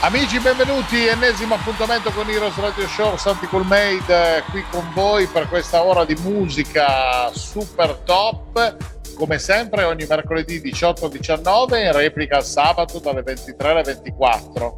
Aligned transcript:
Amici, 0.00 0.38
benvenuti, 0.38 1.06
ennesimo 1.06 1.54
appuntamento 1.54 2.10
con 2.10 2.28
Heroes 2.28 2.54
Radio 2.58 2.86
Show, 2.86 3.16
Santi 3.16 3.46
Coolmade 3.46 4.44
qui 4.50 4.62
con 4.70 4.88
voi 4.92 5.26
per 5.26 5.48
questa 5.48 5.82
ora 5.82 6.04
di 6.04 6.14
musica 6.20 7.32
super 7.32 8.02
top. 8.04 8.76
Come 9.16 9.38
sempre 9.38 9.84
ogni 9.84 10.04
mercoledì 10.06 10.60
18-19 10.60 11.82
in 11.82 11.92
replica 11.92 12.42
sabato 12.42 12.98
dalle 12.98 13.22
23 13.22 13.70
alle 13.70 13.82
24. 13.82 14.76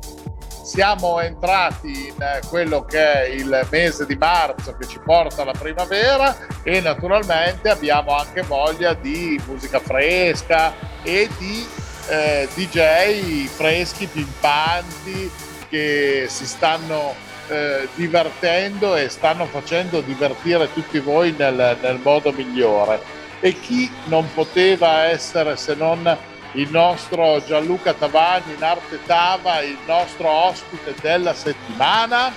Siamo 0.62 1.19
entrati 1.19 2.06
in 2.06 2.41
quello 2.48 2.84
che 2.84 3.12
è 3.12 3.27
il 3.27 3.66
mese 3.70 4.06
di 4.06 4.14
marzo 4.14 4.77
che 4.77 4.87
ci 4.87 5.00
porta 5.05 5.42
alla 5.42 5.53
primavera 5.53 6.37
e 6.62 6.80
naturalmente 6.80 7.69
abbiamo 7.69 8.16
anche 8.16 8.42
voglia 8.42 8.95
di 8.95 9.39
musica 9.47 9.80
fresca 9.80 10.73
e 11.03 11.28
di 11.39 11.66
eh, 12.09 12.48
DJ 12.55 13.47
freschi, 13.47 14.07
pimpanti, 14.07 15.30
che 15.69 16.27
si 16.29 16.47
stanno 16.47 17.15
eh, 17.48 17.89
divertendo 17.95 18.97
e 18.97 19.09
stanno 19.09 19.47
facendo 19.47 20.01
divertire 20.01 20.73
tutti 20.73 20.98
voi 20.98 21.34
nel, 21.37 21.77
nel 21.81 22.00
modo 22.03 22.33
migliore. 22.33 23.00
E 23.41 23.59
chi 23.61 23.91
non 24.06 24.28
poteva 24.34 25.05
essere 25.05 25.56
se 25.56 25.75
non 25.75 26.17
il 26.53 26.70
nostro 26.70 27.42
Gianluca 27.45 27.92
Tavani 27.92 28.55
in 28.55 28.62
arte 28.62 28.98
Tava, 29.05 29.61
il 29.61 29.78
nostro 29.87 30.28
ospite 30.28 30.95
della 31.00 31.34
settimana? 31.34 32.33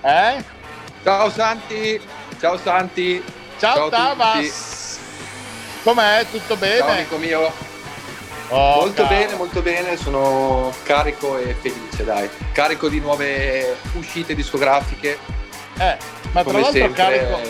Eh? 0.00 0.44
Ciao 1.02 1.30
Santi, 1.30 2.00
ciao 2.40 2.56
Santi. 2.58 3.22
Ciao, 3.58 3.74
ciao 3.74 3.88
Tavas. 3.88 4.98
Com'è? 5.82 6.24
Tutto 6.30 6.56
bene? 6.56 6.78
Ciao 6.78 6.90
amico 6.90 7.16
mio. 7.18 7.73
Oh, 8.54 8.82
molto 8.82 9.02
caro. 9.02 9.16
bene, 9.16 9.34
molto 9.34 9.62
bene, 9.62 9.96
sono 9.96 10.72
carico 10.84 11.36
e 11.38 11.54
felice, 11.54 12.04
dai. 12.04 12.30
Carico 12.52 12.88
di 12.88 13.00
nuove 13.00 13.76
uscite 13.94 14.32
discografiche. 14.32 15.18
Eh, 15.76 15.96
ma 16.30 16.44
tra 16.44 16.52
l'altro 16.52 16.70
sempre... 16.70 16.92
carico, 16.92 17.40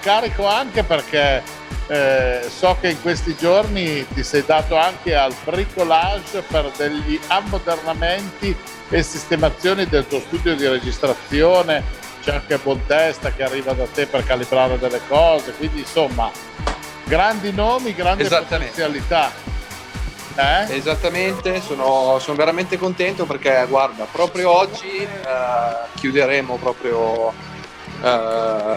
carico, 0.00 0.46
anche 0.46 0.82
perché 0.82 1.42
eh, 1.88 2.46
so 2.48 2.78
che 2.80 2.88
in 2.88 3.02
questi 3.02 3.36
giorni 3.36 4.06
ti 4.14 4.22
sei 4.22 4.42
dato 4.46 4.74
anche 4.76 5.14
al 5.14 5.34
bricolage 5.44 6.40
per 6.40 6.70
degli 6.78 7.20
ammodernamenti 7.26 8.56
e 8.88 9.02
sistemazioni 9.02 9.84
del 9.84 10.06
tuo 10.06 10.20
studio 10.20 10.56
di 10.56 10.66
registrazione. 10.66 11.84
C'è 12.22 12.36
anche 12.36 12.56
Bontesta 12.56 13.32
che 13.32 13.42
arriva 13.42 13.74
da 13.74 13.84
te 13.84 14.06
per 14.06 14.24
calibrare 14.24 14.78
delle 14.78 15.02
cose, 15.08 15.52
quindi 15.52 15.80
insomma, 15.80 16.30
grandi 17.04 17.52
nomi, 17.52 17.94
grandi 17.94 18.24
potenzialità. 18.24 19.52
Eh? 20.36 20.76
Esattamente, 20.76 21.60
sono, 21.60 22.18
sono, 22.18 22.36
veramente 22.36 22.76
contento 22.76 23.24
perché 23.24 23.66
guarda, 23.68 24.04
proprio 24.10 24.50
oggi 24.50 24.96
eh, 24.96 25.08
chiuderemo 25.94 26.56
proprio 26.56 27.32
eh, 28.02 28.76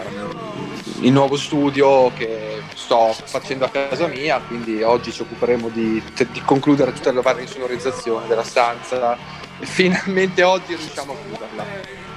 il 1.00 1.12
nuovo 1.12 1.36
studio 1.36 2.12
che 2.16 2.62
sto 2.74 3.14
facendo 3.24 3.64
a 3.64 3.70
casa 3.70 4.06
mia, 4.06 4.40
quindi 4.46 4.82
oggi 4.82 5.12
ci 5.12 5.22
occuperemo 5.22 5.68
di, 5.68 6.02
di 6.30 6.42
concludere 6.44 6.92
tutta 6.92 7.12
la 7.12 7.22
varia 7.22 7.42
insonorizzazione 7.42 8.28
della 8.28 8.44
stanza 8.44 9.16
e 9.58 9.66
finalmente 9.66 10.42
oggi 10.44 10.74
riusciamo 10.76 11.12
a 11.12 11.16
chiuderla. 11.24 11.64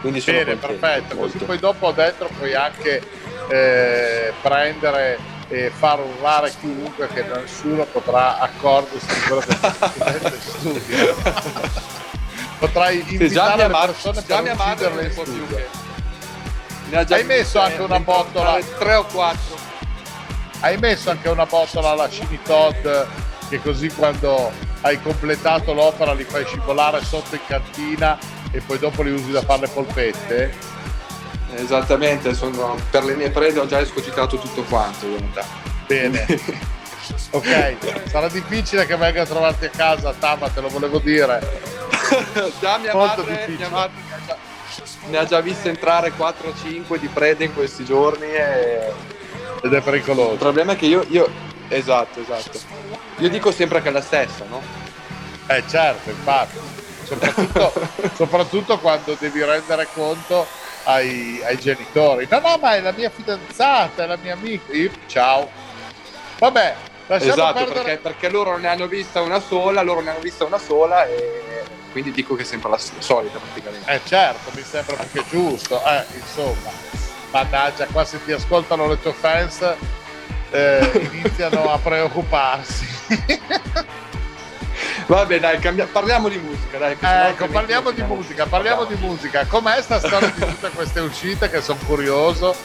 Quindi 0.02 0.20
sono 0.20 0.38
Bene, 0.38 0.52
contento, 0.52 0.80
perfetto, 0.80 1.16
molto. 1.16 1.34
così 1.34 1.46
poi 1.46 1.60
dopo 1.60 1.92
dentro 1.92 2.30
puoi 2.38 2.54
anche 2.54 3.02
eh, 3.50 4.34
prendere 4.42 5.18
e 5.52 5.70
far 5.70 6.00
urlare 6.00 6.54
chiunque 6.60 7.08
che 7.10 7.24
nessuno 7.24 7.84
potrà 7.84 8.40
accorgersi 8.40 9.06
di 9.06 9.20
quello 9.20 9.42
che 9.42 9.58
in 10.24 10.40
studio. 10.40 11.16
Potrai 12.58 13.04
invitare 13.06 13.68
le 13.68 13.74
persone 13.74 14.24
già 14.26 14.42
per 14.42 14.54
ucciderle 14.54 15.04
in 15.04 15.12
studio. 15.12 15.60
Hai 17.10 17.24
messo 17.26 17.60
anche 17.60 17.82
una 17.82 18.00
botola 18.00 18.60
tre 18.80 18.96
o 18.96 19.04
quattro. 19.06 19.58
Hai 20.62 20.78
messo 20.78 21.10
anche 21.10 21.28
una 21.28 21.46
botola 21.46 21.90
alla 21.90 22.10
Cini 22.10 22.40
Todd 22.44 22.88
che 23.50 23.62
così 23.62 23.90
quando 23.90 24.52
hai 24.82 25.02
completato 25.02 25.74
l'opera 25.74 26.14
li 26.14 26.24
fai 26.24 26.46
scivolare 26.46 27.04
sotto 27.04 27.36
in 27.36 27.42
cantina 27.46 28.18
e 28.52 28.62
poi 28.62 28.80
dopo 28.80 29.02
li 29.04 29.12
usi 29.12 29.32
da 29.32 29.42
fare 29.42 29.62
le 29.62 29.68
polpette? 29.68 30.54
Esattamente, 31.56 32.34
sono, 32.34 32.78
per 32.90 33.04
le 33.04 33.16
mie 33.16 33.30
prede 33.30 33.60
ho 33.60 33.66
già 33.66 33.80
escogitato 33.80 34.38
tutto 34.38 34.64
quanto 34.64 35.06
in 35.06 35.18
realtà. 35.18 35.46
Bene. 35.86 36.26
ok, 37.32 37.76
sarà 38.08 38.30
difficile 38.30 38.86
che 38.86 38.96
venga 38.96 39.24
a 39.24 39.26
trovarti 39.26 39.66
a 39.66 39.70
casa, 39.70 40.14
Tama, 40.18 40.50
te 40.50 40.62
lo 40.62 40.70
volevo 40.70 41.00
dire. 41.00 41.40
già 42.60 42.78
mia 42.78 42.94
Molto 42.94 43.24
madre, 43.24 43.48
mia 43.50 43.70
madre 43.70 44.10
ne 45.08 45.18
ha 45.18 45.26
già 45.26 45.42
viste 45.42 45.70
entrare 45.70 46.14
4-5 46.16 46.98
di 46.98 47.08
prede 47.08 47.46
in 47.46 47.54
questi 47.54 47.84
giorni 47.84 48.26
e... 48.26 48.92
ed 49.62 49.74
è 49.74 49.82
pericoloso. 49.82 50.34
Il 50.34 50.38
problema 50.38 50.74
è 50.74 50.76
che 50.76 50.86
io, 50.86 51.06
io, 51.10 51.30
esatto, 51.68 52.22
esatto. 52.22 52.60
Io 53.18 53.30
dico 53.30 53.52
sempre 53.52 53.82
che 53.82 53.90
è 53.90 53.92
la 53.92 54.02
stessa, 54.02 54.46
no? 54.50 54.62
Eh 55.48 55.64
certo, 55.68 56.10
infatti. 56.10 56.60
Soprattutto, 57.04 57.74
soprattutto 58.16 58.80
quando 58.80 59.18
devi 59.20 59.44
rendere 59.44 59.88
conto 59.94 60.48
ai, 60.84 61.42
ai, 61.44 61.58
genitori. 61.58 62.28
No, 62.30 62.40
no, 62.40 62.58
ma 62.60 62.76
è 62.76 62.82
la 62.82 62.92
mia 62.92 63.10
fidanzata, 63.10 64.04
è 64.04 64.08
la 64.08 64.18
mia 64.18 64.34
amica. 64.34 64.72
Io, 64.74 64.92
ciao. 65.08 65.50
Vabbè, 66.40 66.76
lasciamo 67.08 67.34
esatto, 67.34 67.54
perdere... 67.54 67.84
perché, 67.84 67.98
perché, 67.98 68.30
loro 68.30 68.58
ne 68.58 68.68
hanno 68.68 68.88
vista 68.88 69.22
una 69.22 69.40
sola, 69.40 69.82
loro 69.82 70.02
ne 70.02 70.12
hanno 70.12 70.20
vista 70.20 70.46
una 70.46 70.58
sola 70.58 71.06
e 71.06 71.64
quindi 71.92 72.12
dico 72.12 72.36
che 72.36 72.44
è 72.44 72.46
sempre 72.46 72.70
la 72.70 72.78
solita 72.78 73.38
praticamente. 73.38 73.92
Eh 73.92 74.02
certo, 74.06 74.52
mi 74.56 74.64
sembra 74.64 74.96
più 74.96 75.22
che 75.22 75.30
giusto. 75.30 75.82
Eh, 75.86 76.06
insomma, 76.16 76.72
mannaggia, 77.32 77.86
qua 77.88 78.06
se 78.06 78.24
ti 78.24 78.32
ascoltano 78.32 78.88
le 78.88 79.00
tue 79.00 79.14
fans 79.14 79.76
eh, 80.52 81.10
iniziano 81.12 81.72
a 81.72 81.78
preoccuparsi. 81.78 82.88
Vabbè, 85.06 85.40
dai, 85.40 85.60
cambia... 85.60 85.86
parliamo 85.86 86.30
di 86.30 86.38
musica. 86.38 86.78
Dai, 86.78 86.96
ecco, 87.30 87.48
parliamo 87.48 87.92
di 87.92 88.02
musica, 88.04 88.46
parliamo 88.46 88.86
di 88.86 88.96
musica. 88.96 89.46
Com'è 89.46 89.82
sta 89.82 90.00
storia 90.00 90.32
di 90.34 90.46
tutte 90.46 90.70
queste 90.70 91.00
uscite 91.00 91.50
che 91.50 91.62
sono 91.62 91.80
curioso? 91.86 92.56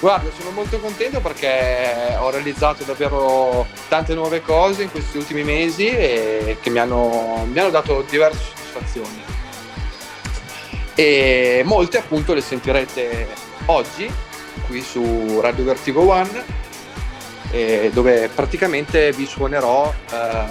Guarda, 0.00 0.30
sono 0.38 0.50
molto 0.50 0.78
contento 0.78 1.20
perché 1.20 2.16
ho 2.18 2.30
realizzato 2.30 2.84
davvero 2.84 3.66
tante 3.88 4.14
nuove 4.14 4.42
cose 4.42 4.84
in 4.84 4.90
questi 4.92 5.16
ultimi 5.16 5.42
mesi 5.42 5.88
e 5.88 6.58
che 6.60 6.70
mi 6.70 6.78
hanno, 6.78 7.46
mi 7.50 7.58
hanno 7.58 7.70
dato 7.70 8.04
diverse 8.08 8.38
soddisfazioni. 8.54 9.22
E 10.94 11.62
molte 11.64 11.98
appunto 11.98 12.32
le 12.32 12.40
sentirete 12.40 13.26
oggi 13.66 14.08
qui 14.66 14.82
su 14.82 15.40
Radio 15.40 15.64
Vertigo 15.64 16.08
One 16.08 16.44
eh, 17.50 17.90
dove 17.92 18.28
praticamente 18.28 19.12
vi 19.12 19.26
suonerò 19.26 19.92
eh, 20.10 20.44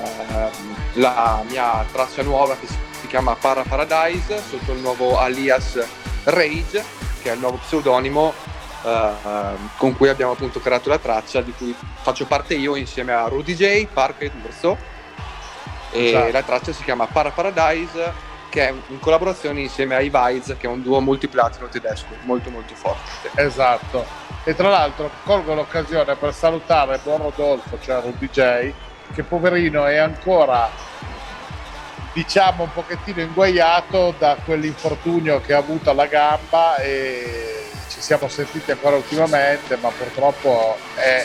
la 0.93 1.43
mia 1.47 1.85
traccia 1.91 2.23
nuova 2.23 2.55
che 2.57 2.67
si 2.67 3.07
chiama 3.07 3.35
Para 3.35 3.63
Paradise 3.63 4.41
sotto 4.49 4.71
il 4.71 4.79
nuovo 4.79 5.19
alias 5.19 5.79
Rage, 6.23 6.83
che 7.21 7.29
è 7.29 7.33
il 7.33 7.39
nuovo 7.39 7.57
pseudonimo 7.57 8.33
eh, 8.83 9.11
con 9.77 9.95
cui 9.95 10.09
abbiamo 10.09 10.33
appunto 10.33 10.59
creato 10.59 10.89
la 10.89 10.97
traccia 10.97 11.41
di 11.41 11.53
cui 11.57 11.75
faccio 12.01 12.25
parte 12.25 12.55
io 12.55 12.75
insieme 12.75 13.13
a 13.13 13.27
Rudy 13.27 13.55
J, 13.55 13.87
Park 13.91 14.21
e 14.21 14.31
Urso. 14.43 14.95
E 15.91 16.07
esatto. 16.07 16.31
la 16.31 16.43
traccia 16.43 16.73
si 16.73 16.83
chiama 16.83 17.05
Para 17.07 17.31
Paradise 17.31 18.26
che 18.57 18.69
è 18.69 18.73
in 18.87 18.99
collaborazione 18.99 19.59
insieme 19.59 19.93
ai 19.93 20.09
Vides, 20.11 20.55
che 20.57 20.65
è 20.65 20.69
un 20.69 20.81
duo 20.81 20.99
multiplatino 20.99 21.67
tedesco 21.67 22.07
molto 22.23 22.49
molto 22.49 22.73
forte. 22.73 23.29
Esatto. 23.35 24.03
E 24.43 24.55
tra 24.55 24.69
l'altro 24.69 25.11
colgo 25.23 25.53
l'occasione 25.53 26.15
per 26.15 26.33
salutare 26.33 26.99
buon 27.03 27.21
Rodolfo, 27.21 27.77
cioè 27.79 28.01
un 28.03 28.13
DJ, 28.17 28.73
che 29.13 29.21
poverino 29.21 29.85
è 29.85 29.97
ancora 29.97 30.71
diciamo 32.13 32.63
un 32.63 32.73
pochettino 32.73 33.21
inguaiato 33.21 34.15
da 34.17 34.35
quell'infortunio 34.43 35.39
che 35.39 35.53
ha 35.53 35.59
avuto 35.59 35.91
alla 35.91 36.07
gamba 36.07 36.77
e 36.77 37.69
ci 37.89 38.01
siamo 38.01 38.27
sentiti 38.27 38.71
ancora 38.71 38.95
ultimamente, 38.95 39.77
ma 39.77 39.89
purtroppo 39.89 40.77
è 40.95 41.23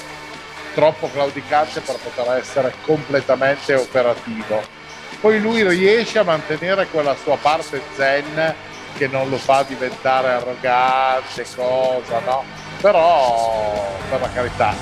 troppo 0.75 1.09
claudicante 1.11 1.81
per 1.81 1.97
poter 1.97 2.37
essere 2.37 2.75
completamente 2.83 3.73
operativo 3.73 4.82
poi 5.23 5.41
lui 5.41 5.63
riesce 5.63 6.19
a 6.19 6.25
mantenere 6.25 6.89
quella 6.89 7.15
sua 7.15 7.37
parte 7.37 7.81
zen 7.95 8.55
che 8.97 9.07
non 9.07 9.31
lo 9.31 9.39
fa 9.39 9.63
diventare 9.63 10.31
arrogante, 10.31 11.47
cosa, 11.55 12.19
no? 12.27 12.43
Però, 12.81 13.89
per 14.11 14.21
la 14.21 14.29
carità, 14.31 14.75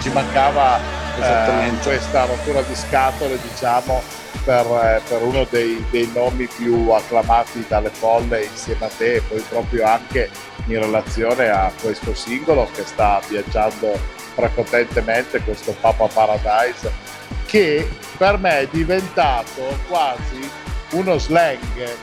ci 0.00 0.10
mancava 0.10 0.78
eh, 1.18 1.70
questa 1.82 2.26
rottura 2.26 2.60
di 2.60 2.74
scatole, 2.76 3.38
diciamo, 3.40 4.02
per, 4.44 4.66
eh, 4.66 5.00
per 5.08 5.22
uno 5.22 5.46
dei, 5.48 5.82
dei, 5.90 6.10
nomi 6.12 6.46
più 6.46 6.90
acclamati 6.90 7.64
dalle 7.66 7.90
folle 7.90 8.44
insieme 8.44 8.84
a 8.84 8.90
te 8.94 9.14
e 9.14 9.20
poi 9.22 9.40
proprio 9.48 9.86
anche 9.86 10.28
in 10.66 10.78
relazione 10.80 11.48
a 11.48 11.72
questo 11.80 12.14
singolo 12.14 12.68
che 12.74 12.84
sta 12.84 13.22
viaggiando 13.26 13.98
prepotentemente, 14.34 15.40
questo 15.40 15.74
Papa 15.80 16.06
Paradise, 16.08 17.07
che 17.46 17.88
per 18.16 18.38
me 18.38 18.60
è 18.60 18.68
diventato 18.70 19.78
quasi 19.88 20.50
uno 20.90 21.18
slang. 21.18 21.58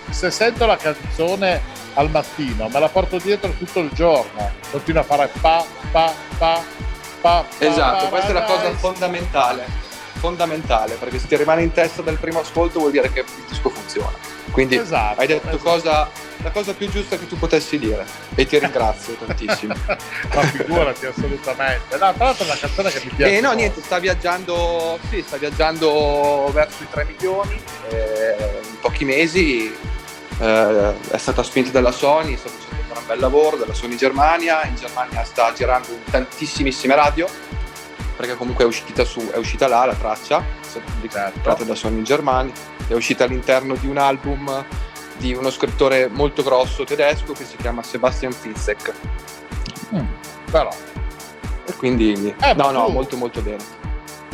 Se 0.09 0.31
sento 0.31 0.65
la 0.65 0.77
canzone 0.77 1.61
al 1.93 2.09
mattino, 2.09 2.67
me 2.67 2.79
la 2.79 2.89
porto 2.89 3.17
dietro 3.17 3.51
tutto 3.51 3.79
il 3.79 3.89
giorno, 3.93 4.51
continuo 4.71 5.01
a 5.01 5.05
fare 5.05 5.29
pa, 5.39 5.65
pa, 5.91 6.13
pa, 6.37 6.61
pa. 7.21 7.45
Esatto, 7.57 8.03
pa, 8.05 8.09
questa 8.09 8.29
è 8.29 8.33
la 8.33 8.43
cosa 8.43 8.71
fondamentale 8.73 9.84
fondamentale 10.25 10.95
perché 10.95 11.19
se 11.19 11.27
ti 11.27 11.35
rimane 11.37 11.61
in 11.61 11.71
testa 11.71 12.01
dal 12.01 12.17
primo 12.17 12.39
ascolto 12.39 12.79
vuol 12.79 12.91
dire 12.91 13.11
che 13.11 13.19
il 13.19 13.43
disco 13.47 13.69
funziona. 13.69 14.17
Quindi 14.49 14.75
esatto, 14.77 15.19
hai 15.19 15.27
detto 15.27 15.49
esatto. 15.49 15.63
cosa, 15.63 16.09
la 16.41 16.49
cosa 16.49 16.73
più 16.73 16.89
giusta 16.89 17.15
che 17.17 17.27
tu 17.27 17.37
potessi 17.37 17.77
dire 17.77 18.05
e 18.33 18.45
ti 18.47 18.57
ringrazio 18.57 19.13
tantissimo. 19.23 19.75
Ma 20.33 20.41
figurati 20.41 21.05
assolutamente. 21.05 21.97
No, 21.97 22.13
tra 22.13 22.25
l'altro 22.25 22.43
è 22.43 22.47
una 22.47 22.57
canzone 22.57 22.89
che 22.89 23.01
mi 23.03 23.11
piace. 23.15 23.37
Eh, 23.37 23.41
no, 23.41 23.51
niente, 23.51 23.81
sta 23.81 23.99
viaggiando, 23.99 24.97
sì, 25.09 25.23
sta 25.25 25.37
viaggiando 25.37 26.49
verso 26.51 26.81
i 26.81 26.87
3 26.89 27.05
milioni 27.05 27.61
eh, 27.89 28.35
in 28.67 28.79
pochi 28.79 29.05
mesi. 29.05 29.75
Eh, 30.39 30.93
è 31.11 31.17
stata 31.17 31.43
spinta 31.43 31.69
dalla 31.69 31.91
Sony, 31.91 32.35
sta 32.35 32.49
facendo 32.49 32.81
un 32.81 32.87
gran 32.89 33.05
bel 33.05 33.19
lavoro 33.19 33.57
della 33.57 33.73
Sony 33.73 33.95
Germania. 33.95 34.63
In 34.65 34.75
Germania 34.75 35.23
sta 35.23 35.53
girando 35.53 35.89
in 35.91 36.03
tantissimissime 36.09 36.95
radio 36.95 37.27
perché 38.15 38.35
comunque 38.35 38.63
è 38.63 38.67
uscita, 38.67 39.03
su, 39.03 39.29
è 39.31 39.37
uscita 39.37 39.67
là 39.67 39.85
la 39.85 39.95
traccia, 39.95 40.39
è 40.39 40.43
stata 40.61 40.85
pubblicata 40.91 41.39
certo. 41.41 41.63
da 41.63 41.75
Sony 41.75 41.97
in 41.97 42.03
Germania, 42.03 42.53
è 42.87 42.93
uscita 42.93 43.25
all'interno 43.25 43.75
di 43.75 43.87
un 43.87 43.97
album 43.97 44.65
di 45.17 45.33
uno 45.33 45.49
scrittore 45.49 46.07
molto 46.07 46.43
grosso 46.43 46.83
tedesco 46.83 47.33
che 47.33 47.45
si 47.45 47.55
chiama 47.57 47.83
Sebastian 47.83 48.31
Fitzek. 48.31 48.93
Mm, 49.93 50.05
però. 50.51 50.69
E 51.67 51.73
quindi, 51.77 52.33
eh, 52.41 52.53
no, 52.53 52.71
no, 52.71 52.87
molto 52.89 53.15
molto 53.17 53.41
bene. 53.41 53.63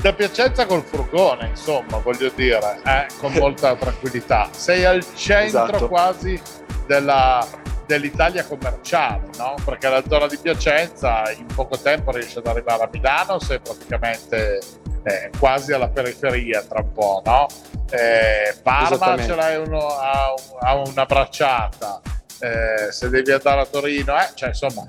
Da 0.02 0.14
Piacenza 0.14 0.66
col 0.66 0.84
furgone, 0.84 1.50
insomma, 1.50 1.98
voglio 1.98 2.32
dire, 2.36 2.82
eh, 2.84 3.06
con 3.20 3.32
molta 3.34 3.76
tranquillità. 3.78 4.50
Sei 4.52 4.84
al 4.84 5.06
centro 5.14 5.66
esatto. 5.66 5.88
quasi 5.88 6.42
della, 6.88 7.48
dell'Italia 7.92 8.46
commerciale, 8.46 9.28
no? 9.38 9.56
perché 9.66 9.90
la 9.90 10.02
zona 10.08 10.28
di 10.28 10.38
Piacenza 10.38 11.30
in 11.32 11.46
poco 11.54 11.78
tempo 11.78 12.12
riesce 12.12 12.40
ad 12.40 12.48
arrivare 12.48 12.84
a 12.84 12.90
Milano, 12.90 13.38
sei 13.40 13.60
praticamente 13.60 14.62
eh, 15.04 15.30
quasi 15.38 15.74
alla 15.74 15.90
periferia 15.90 16.62
tra 16.62 16.80
un 16.80 16.92
po', 16.94 17.22
no? 17.26 17.48
Eh, 17.90 18.56
Parma 18.64 19.22
ce 19.22 19.36
l'hai 19.36 19.58
uno, 19.58 19.88
a, 19.88 20.34
a 20.62 20.76
una 20.76 21.06
bracciata, 21.06 22.00
eh, 22.40 22.92
se 22.92 23.10
devi 23.10 23.32
andare 23.32 23.60
a 23.60 23.66
Torino, 23.66 24.18
eh, 24.18 24.30
cioè 24.36 24.50
insomma, 24.50 24.88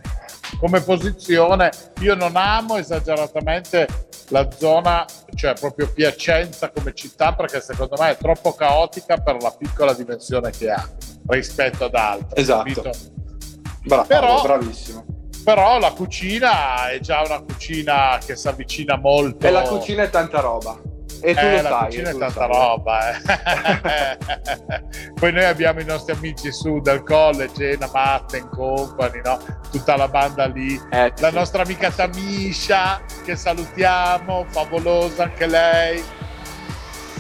come 0.61 0.81
posizione 0.81 1.71
io 2.01 2.15
non 2.15 2.37
amo 2.37 2.77
esageratamente 2.77 3.89
la 4.29 4.49
zona, 4.57 5.05
cioè 5.35 5.55
proprio 5.55 5.91
Piacenza 5.93 6.71
come 6.71 6.95
città, 6.95 7.35
perché 7.35 7.61
secondo 7.61 7.97
me 7.99 8.11
è 8.11 8.17
troppo 8.17 8.53
caotica 8.53 9.17
per 9.17 9.43
la 9.43 9.51
piccola 9.51 9.93
dimensione 9.93 10.53
che 10.53 10.71
ha 10.71 10.89
rispetto 11.35 11.85
ad 11.85 11.95
altre. 11.95 12.41
Esatto. 12.41 12.91
Bravo, 13.85 14.07
però, 14.07 14.43
bravissimo. 14.43 15.05
Però 15.45 15.79
la 15.79 15.91
cucina 15.91 16.91
è 16.91 17.01
già 17.01 17.23
una 17.23 17.41
cucina 17.41 18.19
che 18.25 18.37
si 18.37 18.47
avvicina 18.47 18.97
molto. 18.97 19.47
E 19.47 19.51
la 19.51 19.63
cucina 19.63 20.05
è 20.05 20.11
tanta 20.11 20.41
roba. 20.41 20.79
E 21.25 21.35
tu 21.35 21.41
eh, 21.41 21.57
lo 21.57 21.63
la 21.63 21.69
sai. 21.69 21.85
cucina 21.87 22.11
è 22.11 22.17
tanta 22.17 22.47
roba. 22.47 23.11
Eh. 23.11 24.19
Poi 25.19 25.33
noi 25.33 25.45
abbiamo 25.45 25.81
i 25.81 25.85
nostri 25.85 26.15
amici 26.15 26.53
su 26.53 26.81
del 26.81 27.03
college, 27.03 27.71
Ena 27.71 27.91
Matten 27.93 28.49
Company, 28.51 29.21
no? 29.25 29.39
tutta 29.71 29.97
la 29.97 30.09
banda 30.09 30.47
lì. 30.47 30.81
Eh, 30.91 31.13
la 31.19 31.29
sì. 31.29 31.35
nostra 31.35 31.63
amica 31.63 31.91
Tamisha, 31.91 33.01
che 33.25 33.35
salutiamo, 33.35 34.47
favolosa 34.49 35.25
anche 35.25 35.47
lei 35.47 36.03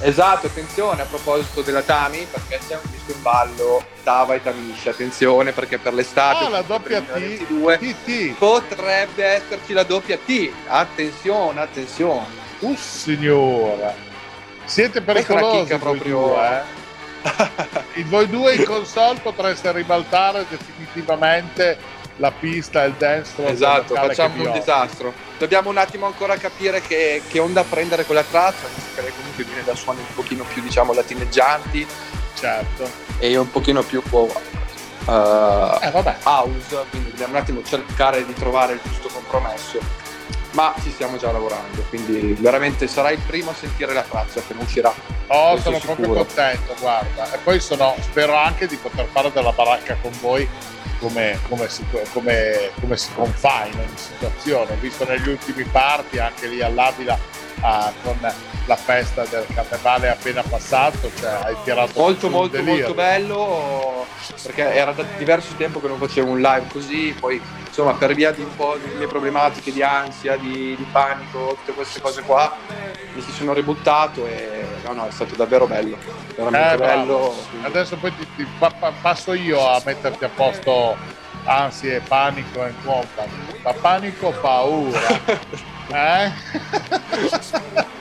Esatto, 0.04 0.48
attenzione 0.48 1.02
a 1.02 1.04
proposito 1.04 1.62
della 1.62 1.82
Tami, 1.82 2.26
perché 2.28 2.58
c'è 2.66 2.74
un 2.74 2.90
disco 2.90 3.12
in 3.12 3.22
ballo, 3.22 3.84
Tava 4.02 4.34
e 4.34 4.42
Tamisha, 4.42 4.90
attenzione 4.90 5.52
perché 5.52 5.78
per 5.78 5.94
l'estate 5.94 6.46
ah, 6.46 6.48
la 6.48 6.62
doppia 6.62 7.00
T, 7.00 7.94
T, 8.04 8.34
potrebbe 8.36 9.24
esserci 9.24 9.72
la 9.72 9.84
doppia 9.84 10.18
T, 10.18 10.50
attenzione, 10.66 11.60
attenzione. 11.60 12.26
Uh 12.58 12.74
signora, 12.74 13.94
siete 14.64 15.02
pericolosi 15.02 15.76
proprio, 15.76 16.18
due, 16.18 16.62
eh? 17.94 18.00
I 18.00 18.02
voi 18.02 18.28
due 18.28 18.54
in 18.54 18.64
console 18.64 19.20
potreste 19.20 19.70
ribaltare 19.70 20.44
definitivamente 20.48 21.78
la 22.16 22.30
pista 22.30 22.84
il 22.84 22.94
dance 22.94 23.32
floor. 23.34 23.50
Esatto, 23.50 23.94
facciamo 23.94 24.44
un 24.44 24.52
disastro. 24.52 25.12
Dobbiamo 25.38 25.70
un 25.70 25.78
attimo 25.78 26.06
ancora 26.06 26.36
capire 26.36 26.80
che, 26.80 27.22
che 27.28 27.38
onda 27.38 27.64
prendere 27.64 28.04
quella 28.04 28.22
traccia, 28.22 28.66
perché 28.94 29.12
comunque 29.16 29.44
viene 29.44 29.64
da 29.64 29.74
suoni 29.74 30.00
un 30.00 30.14
pochino 30.14 30.44
più 30.44 30.62
diciamo 30.62 30.92
latineggianti. 30.92 31.86
Certo. 32.34 32.90
E 33.18 33.36
un 33.36 33.50
pochino 33.50 33.82
più 33.82 34.02
uh, 34.10 34.30
eh, 35.06 36.16
house, 36.24 36.84
quindi 36.90 37.10
dobbiamo 37.10 37.34
un 37.34 37.40
attimo 37.40 37.62
cercare 37.62 38.24
di 38.26 38.34
trovare 38.34 38.74
il 38.74 38.80
giusto 38.82 39.08
compromesso. 39.08 40.01
Ma 40.52 40.74
ci 40.82 40.90
stiamo 40.90 41.16
già 41.16 41.32
lavorando, 41.32 41.82
quindi 41.88 42.34
veramente 42.38 42.86
sarai 42.86 43.14
il 43.14 43.22
primo 43.26 43.50
a 43.50 43.54
sentire 43.54 43.92
la 43.92 44.02
traccia 44.02 44.42
che 44.46 44.52
non 44.54 44.64
uscirà. 44.64 44.92
Oh, 45.28 45.58
sono 45.58 45.78
sicuro. 45.78 45.94
proprio 45.94 46.24
contento, 46.24 46.74
guarda. 46.78 47.32
E 47.32 47.38
poi 47.38 47.58
sono, 47.58 47.94
spero 48.00 48.34
anche 48.34 48.66
di 48.66 48.76
poter 48.76 49.06
fare 49.10 49.32
della 49.32 49.52
baracca 49.52 49.96
con 50.00 50.12
voi 50.20 50.46
come, 50.98 51.38
come, 51.48 51.68
si, 51.68 51.84
come, 52.12 52.70
come 52.80 52.96
si 52.96 53.12
confà 53.14 53.66
in 53.66 53.78
ogni 53.78 53.96
situazione. 53.96 54.72
Ho 54.72 54.78
visto 54.78 55.06
negli 55.06 55.28
ultimi 55.28 55.64
parti, 55.64 56.18
anche 56.18 56.46
lì 56.46 56.62
all'Avila, 56.62 57.18
ah, 57.60 57.92
con 58.02 58.18
la 58.66 58.76
festa 58.76 59.24
del 59.24 59.44
carnevale 59.52 60.08
appena 60.08 60.42
passato, 60.42 61.10
cioè 61.18 61.40
hai 61.44 61.56
tirato 61.64 61.92
molto 62.00 62.28
molto 62.30 62.62
molto 62.62 62.94
bello 62.94 64.06
perché 64.42 64.72
era 64.72 64.92
da 64.92 65.04
diverso 65.16 65.54
tempo 65.56 65.80
che 65.80 65.88
non 65.88 65.98
facevo 65.98 66.30
un 66.30 66.40
live 66.40 66.66
così, 66.70 67.14
poi 67.18 67.40
insomma 67.66 67.94
per 67.94 68.14
via 68.14 68.30
di 68.32 68.42
un 68.42 68.54
po' 68.54 68.76
di 68.76 68.96
mie 68.96 69.06
problematiche 69.06 69.72
di 69.72 69.82
ansia, 69.82 70.36
di, 70.36 70.76
di 70.76 70.86
panico, 70.90 71.56
tutte 71.58 71.72
queste 71.72 72.00
cose 72.00 72.22
qua, 72.22 72.56
mi 73.14 73.20
si 73.20 73.32
sono 73.32 73.52
ributtato 73.52 74.26
e 74.26 74.64
no 74.84 74.92
no 74.92 75.06
è 75.08 75.10
stato 75.10 75.34
davvero 75.34 75.66
bello, 75.66 75.96
veramente 76.36 76.74
eh, 76.74 76.78
bello. 76.78 77.34
Adesso 77.62 77.96
poi 77.96 78.14
ti, 78.16 78.26
ti 78.36 78.46
pa- 78.58 78.74
pa- 78.78 78.92
passo 79.00 79.32
io 79.32 79.66
a 79.66 79.80
metterti 79.84 80.24
a 80.24 80.30
posto 80.34 80.96
ansie, 81.44 82.00
panico 82.00 82.64
e 82.64 82.72
compagni. 82.84 83.60
Ma 83.62 83.72
panico, 83.72 84.30
paura. 84.40 85.00
eh? 85.92 86.32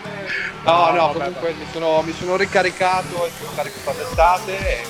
No, 0.64 0.92
no, 0.92 1.12
comunque 1.14 1.54
mi 1.54 1.66
sono, 1.72 2.04
mi 2.04 2.14
sono 2.14 2.36
ricaricato 2.36 3.26
e 3.26 3.32
sono 3.36 3.52
carico 3.56 3.80
per 3.84 3.96
l'estate 3.96 4.60
e 4.60 4.86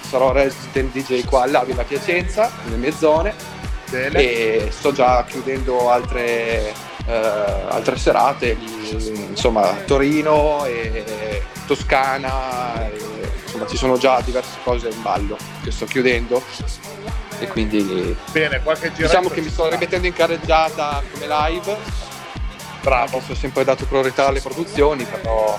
sarò 0.00 0.30
resident 0.32 0.92
DJ 0.92 1.24
qua 1.24 1.42
all'Avila 1.44 1.84
Piacenza, 1.84 2.50
nelle 2.64 2.76
mie 2.76 2.92
zone. 2.92 3.34
Bene. 3.88 4.18
E 4.18 4.68
sto 4.70 4.92
già 4.92 5.24
chiudendo 5.24 5.90
altre, 5.90 6.74
eh, 7.06 7.64
altre 7.68 7.96
serate, 7.96 8.58
insomma 9.30 9.68
Torino 9.86 10.64
e 10.66 11.42
Toscana, 11.66 12.86
e, 12.90 13.00
insomma 13.42 13.66
ci 13.66 13.76
sono 13.76 13.96
già 13.96 14.20
diverse 14.20 14.58
cose 14.62 14.88
in 14.88 15.00
ballo 15.00 15.36
che 15.62 15.70
sto 15.70 15.86
chiudendo 15.86 16.42
e 17.38 17.48
quindi 17.48 18.16
Bene, 18.32 18.60
qualche 18.62 18.92
diciamo 18.92 19.28
che 19.28 19.40
mi 19.40 19.50
sto 19.50 19.68
rimettendo 19.68 20.06
in 20.06 20.12
carreggiata 20.12 21.02
come 21.12 21.26
live 21.26 22.02
Bravo. 22.84 23.22
Ho 23.26 23.34
sempre 23.34 23.64
dato 23.64 23.86
priorità 23.86 24.26
alle 24.26 24.40
produzioni, 24.40 25.04
però 25.04 25.58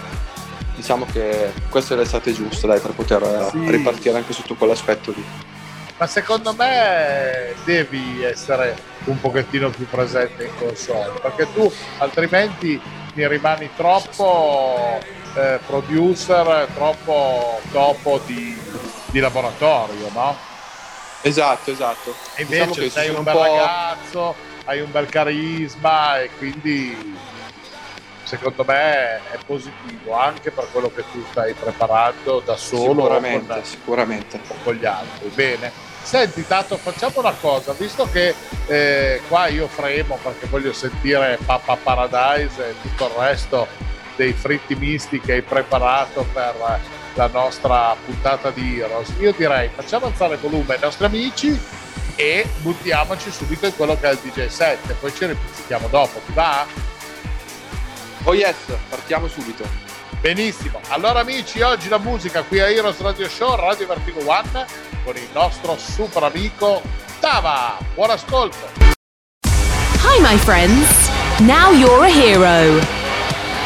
diciamo 0.76 1.08
che 1.12 1.52
questa 1.70 1.96
è 1.96 1.98
l'estate 1.98 2.32
giusta 2.32 2.68
dai, 2.68 2.80
per 2.80 2.92
poter 2.92 3.50
sì. 3.50 3.68
ripartire 3.68 4.18
anche 4.18 4.32
sotto 4.32 4.54
quell'aspetto 4.54 5.12
lì. 5.12 5.26
Ma 5.98 6.06
secondo 6.06 6.54
me 6.54 7.56
devi 7.64 8.22
essere 8.24 8.78
un 9.06 9.20
pochettino 9.20 9.72
più 9.72 9.88
presente 9.90 10.44
in 10.44 10.52
console, 10.56 11.20
perché 11.20 11.52
tu 11.52 11.72
altrimenti 11.98 12.80
mi 13.16 13.28
rimani 13.28 13.72
troppo 13.76 15.00
eh, 15.34 15.60
producer, 15.66 16.68
troppo 16.76 17.60
dopo 17.72 18.22
di, 18.26 18.56
di 19.08 19.20
laboratorio, 19.20 20.10
no? 20.14 20.54
Esatto, 21.26 21.72
esatto. 21.72 22.16
E 22.36 22.44
invece 22.44 22.66
diciamo 22.66 22.90
sei 22.90 23.10
un, 23.10 23.16
un 23.16 23.24
bel 23.24 23.36
ragazzo, 23.36 24.36
hai 24.66 24.80
un 24.80 24.92
bel 24.92 25.10
carisma 25.10 26.20
e 26.20 26.30
quindi 26.38 27.18
secondo 28.22 28.64
me 28.64 29.18
è 29.32 29.38
positivo 29.44 30.14
anche 30.14 30.52
per 30.52 30.68
quello 30.72 30.92
che 30.94 31.04
tu 31.12 31.26
stai 31.32 31.54
preparando 31.54 32.44
da 32.46 32.56
solo 32.56 33.02
sicuramente, 33.02 33.54
con, 33.54 33.64
sicuramente. 33.64 34.40
O 34.50 34.56
con 34.64 34.76
gli 34.76 34.86
altri. 34.86 35.30
Bene. 35.30 35.72
Senti 36.04 36.46
Tato, 36.46 36.78
facciamo 36.78 37.22
una 37.22 37.34
cosa, 37.34 37.74
visto 37.74 38.08
che 38.12 38.36
eh, 38.68 39.20
qua 39.28 39.48
io 39.48 39.68
fremo 39.68 40.20
perché 40.22 40.46
voglio 40.46 40.74
sentire 40.74 41.40
Papa 41.44 41.76
Paradise 41.76 42.70
e 42.70 42.76
tutto 42.84 43.08
il 43.08 43.14
resto 43.14 43.68
dei 44.16 44.34
fritti 44.34 44.76
misti 44.76 45.20
che 45.20 45.34
hai 45.34 45.42
preparato 45.42 46.24
per 46.32 46.54
la 47.16 47.28
nostra 47.28 47.96
puntata 48.06 48.52
di 48.52 48.80
Heroes, 48.80 49.14
io 49.20 49.34
direi 49.36 49.70
facciamo 49.74 50.08
alzare 50.08 50.36
il 50.36 50.40
volume 50.42 50.76
ai 50.76 50.80
nostri 50.82 51.06
amici 51.06 51.60
e 52.16 52.48
buttiamoci 52.62 53.32
subito 53.32 53.66
in 53.66 53.76
quello 53.76 53.98
che 53.98 54.10
è 54.10 54.12
il 54.12 54.20
DJ 54.22 54.48
7, 54.48 54.94
poi 54.94 55.14
ci 55.14 55.26
ripetiamo 55.26 55.88
dopo, 55.88 56.20
ti 56.26 56.34
va? 56.34 56.66
Oh 58.24 58.34
yes, 58.34 58.56
partiamo 58.90 59.28
subito. 59.28 59.66
Benissimo, 60.20 60.80
allora 60.90 61.20
amici, 61.20 61.62
oggi 61.62 61.88
la 61.88 62.00
musica 62.00 62.42
qui 62.44 62.60
a 62.60 62.70
Heroes 62.70 63.00
Radio 63.00 63.30
Show, 63.30 63.56
Radio 63.56 63.88
Vertigo 63.88 64.20
One, 64.26 64.66
con 65.04 65.16
il 65.16 65.28
nostro 65.34 65.78
super 65.78 66.24
amico 66.24 66.82
Tava. 67.20 67.78
Buon 67.94 68.10
ascolto! 68.10 68.84
Hi 70.04 70.20
my 70.20 70.38
friends, 70.38 71.10
now 71.40 71.72
you're 71.72 72.06
a 72.06 72.10
hero. 72.10 72.80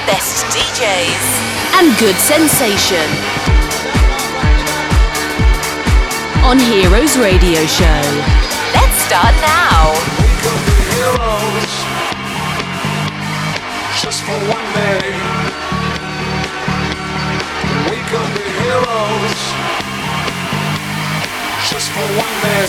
Best 0.05 0.45
DJs 0.51 1.79
and 1.79 1.97
good 1.97 2.15
sensation. 2.15 3.38
On 6.49 6.57
Heroes 6.57 7.15
Radio 7.15 7.63
Show. 7.67 8.01
Let's 8.73 8.97
start 9.05 9.35
now. 9.39 9.93
just 14.01 14.23
for 14.23 14.33
one 14.49 14.73
day. 14.73 15.13
We 17.91 17.97
could 18.09 18.31
be 18.33 18.45
heroes 18.63 19.41
just 21.69 21.87
for 21.91 22.07
one 22.17 22.35
day. 22.41 22.67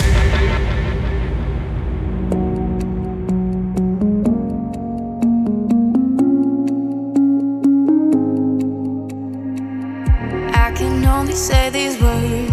I 10.53 10.71
can 10.75 11.03
only 11.03 11.33
say 11.33 11.71
these 11.71 11.99
words. 11.99 12.50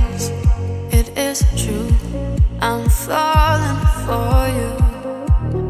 It 1.09 1.17
is 1.17 1.41
true. 1.57 1.88
I'm 2.61 2.87
falling 2.88 3.81
for 4.05 4.45
you. 4.59 4.73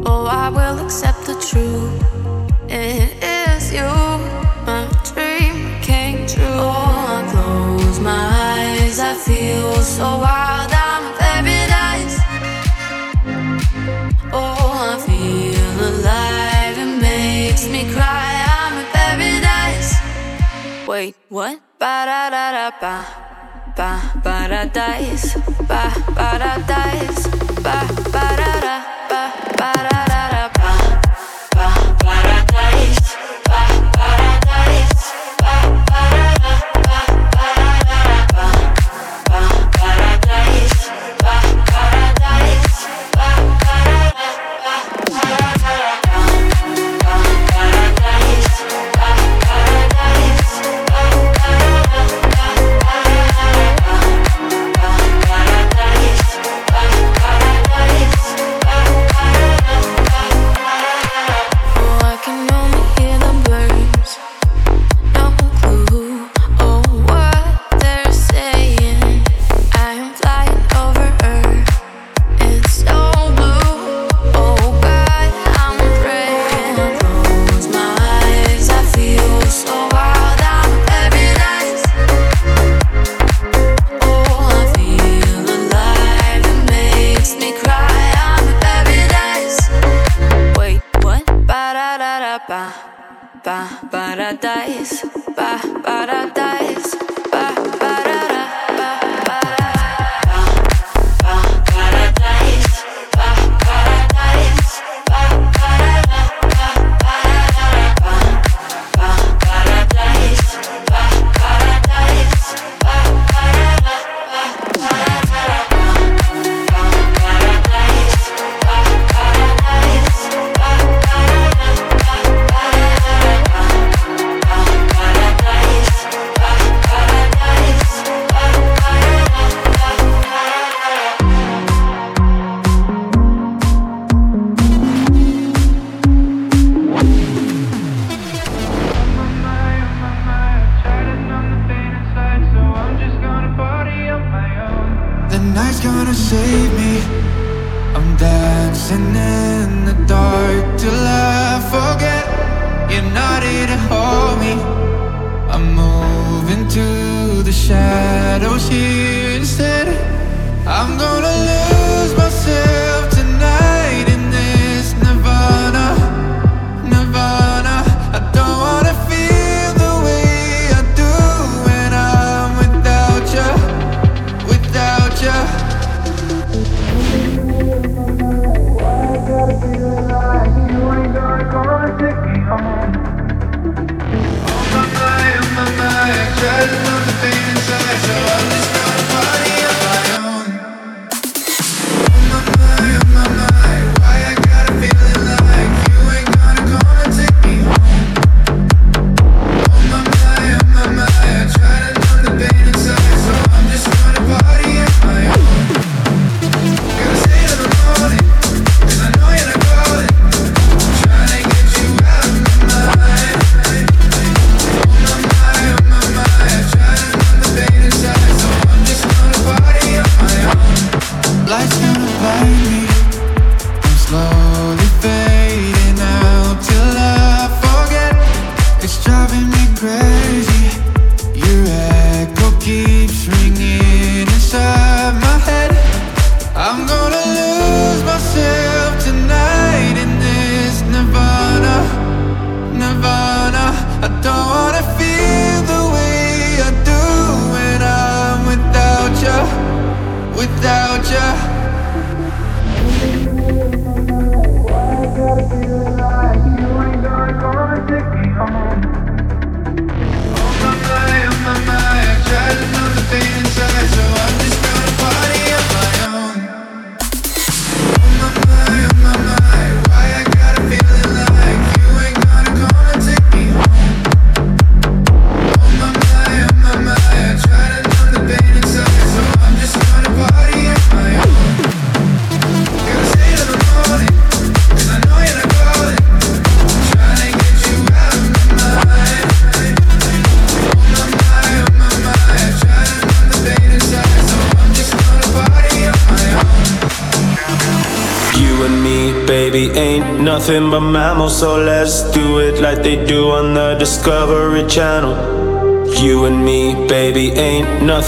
Oh, 0.05 0.27
I 0.29 0.49
will 0.49 0.83
accept 0.83 1.25
the 1.25 1.35
truth. 1.39 2.03
It 2.67 3.23
is 3.23 3.71
you, 3.71 3.87
my 4.67 4.83
dream 5.13 5.79
came 5.81 6.27
true. 6.27 6.43
Oh, 6.43 7.15
I 7.15 7.23
close 7.31 7.99
my 8.01 8.19
eyes, 8.51 8.99
I 8.99 9.13
feel 9.13 9.75
so 9.75 10.17
wild. 10.19 10.71
I'm 10.73 11.03
in 11.07 11.13
paradise. 11.23 12.17
Oh, 14.33 14.91
I 14.91 14.99
feel 15.07 15.77
alive, 15.89 16.77
it 16.85 17.01
makes 17.01 17.67
me 17.69 17.89
cry. 17.93 18.31
I'm 18.59 18.75
in 18.77 18.87
paradise. 18.91 19.95
Wait, 20.85 21.15
what? 21.29 21.59
Ba 21.79 22.03
da 22.05 22.29
da 22.29 22.51
da 22.51 22.71
ba, 22.81 23.05
ba 23.79 23.95
paradise, 24.21 25.39
ba 25.63 25.87
paradise, 26.11 27.31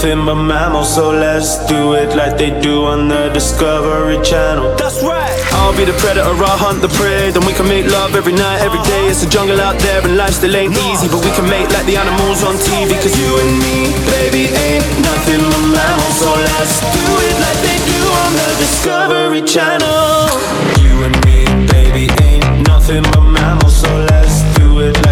nothing 0.02 0.26
but 0.26 0.34
mammals, 0.34 0.92
so 0.96 1.10
let's 1.10 1.64
do 1.66 1.94
it 1.94 2.16
like 2.16 2.36
they 2.36 2.50
do 2.60 2.82
on 2.82 3.06
the 3.06 3.30
Discovery 3.30 4.18
Channel. 4.24 4.74
That's 4.74 5.00
right. 5.00 5.30
I'll 5.54 5.76
be 5.76 5.84
the 5.84 5.94
predator, 6.02 6.26
I'll 6.26 6.58
hunt 6.58 6.82
the 6.82 6.88
prey. 6.98 7.30
Then 7.30 7.46
we 7.46 7.52
can 7.52 7.68
make 7.68 7.86
love 7.86 8.16
every 8.16 8.32
night, 8.32 8.58
every 8.66 8.80
uh-huh. 8.80 8.90
day. 8.90 9.06
It's 9.14 9.22
a 9.22 9.30
jungle 9.30 9.60
out 9.60 9.78
there, 9.78 10.02
and 10.02 10.16
life 10.16 10.34
still 10.34 10.56
ain't 10.56 10.74
easy, 10.90 11.06
but 11.06 11.22
we 11.22 11.30
can 11.38 11.46
make 11.46 11.70
like 11.70 11.86
the 11.86 11.94
animals 11.94 12.42
on 12.42 12.58
TV. 12.66 12.98
Cause 12.98 13.14
you 13.14 13.30
and 13.30 13.52
me, 13.62 13.94
baby, 14.10 14.50
ain't 14.50 14.82
nothing 15.06 15.38
but 15.38 15.64
mammals, 15.70 16.18
so 16.18 16.30
let's 16.34 16.82
do 16.82 17.06
it 17.22 17.36
like 17.38 17.58
they 17.62 17.78
do 17.86 18.00
on 18.26 18.30
the 18.42 18.50
Discovery 18.58 19.42
Channel. 19.46 20.26
You 20.82 20.94
and 21.06 21.14
me, 21.22 21.46
baby, 21.70 22.10
ain't 22.26 22.66
nothing 22.66 23.06
but 23.14 23.22
mammals, 23.22 23.78
so 23.78 23.90
let's 24.10 24.42
do 24.58 24.82
it 24.82 24.98
like 25.06 25.11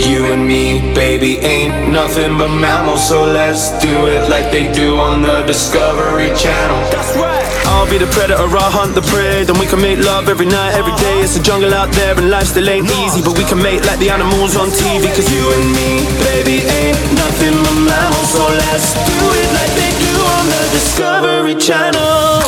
You 0.00 0.32
and 0.32 0.48
me, 0.48 0.80
baby, 0.94 1.36
ain't 1.44 1.92
nothing 1.92 2.38
but 2.38 2.48
mammals, 2.48 3.06
so 3.06 3.20
let's 3.22 3.68
do 3.84 4.06
it 4.08 4.30
like 4.30 4.50
they 4.50 4.72
do 4.72 4.96
on 4.96 5.20
the 5.20 5.44
Discovery 5.44 6.32
Channel. 6.32 6.80
That's 6.88 7.12
right. 7.16 7.44
I'll 7.68 7.84
be 7.84 7.98
the 7.98 8.08
predator, 8.08 8.48
I'll 8.48 8.72
hunt 8.72 8.94
the 8.94 9.04
prey. 9.12 9.44
Then 9.44 9.60
we 9.60 9.66
can 9.66 9.80
make 9.80 9.98
love 10.00 10.28
every 10.28 10.46
night, 10.46 10.72
every 10.72 10.96
day. 10.96 11.20
It's 11.20 11.36
a 11.36 11.42
jungle 11.42 11.74
out 11.74 11.92
there, 11.92 12.16
and 12.16 12.30
life 12.30 12.48
still 12.48 12.68
ain't 12.68 12.88
easy. 13.04 13.20
But 13.20 13.36
we 13.36 13.44
can 13.44 13.60
make 13.60 13.84
like 13.84 14.00
the 14.00 14.08
animals 14.08 14.56
on 14.56 14.72
TV. 14.72 15.04
Cause 15.12 15.28
you 15.28 15.44
and 15.52 15.68
me, 15.76 16.08
baby, 16.24 16.64
ain't 16.64 17.00
nothing 17.12 17.54
but 17.60 17.76
mammals. 17.84 18.30
So 18.32 18.42
let's 18.48 18.96
do 19.04 19.20
it 19.36 19.48
like 19.52 19.72
they 19.76 19.92
do 20.00 20.14
on 20.16 20.44
the 20.48 20.62
Discovery 20.80 21.56
Channel. 21.60 22.40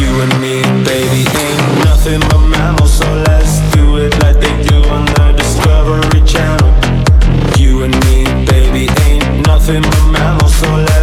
You 0.00 0.08
and 0.24 0.34
me, 0.40 0.64
baby, 0.88 1.22
ain't 1.28 1.84
nothing 1.84 2.20
but 2.32 2.42
mammals. 2.48 2.96
So 2.96 3.06
let's 3.28 3.60
do 3.76 3.98
it 4.00 4.16
like 4.24 4.33
Fumé 9.64 9.78
un 9.78 10.46
solo 10.46 10.93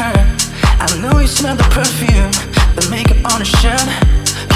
I 0.00 0.86
know 1.02 1.18
you 1.18 1.26
smell 1.26 1.56
the 1.56 1.66
perfume, 1.74 2.30
the 2.78 2.86
makeup 2.86 3.18
on 3.34 3.42
her 3.42 3.50
shirt. 3.58 3.82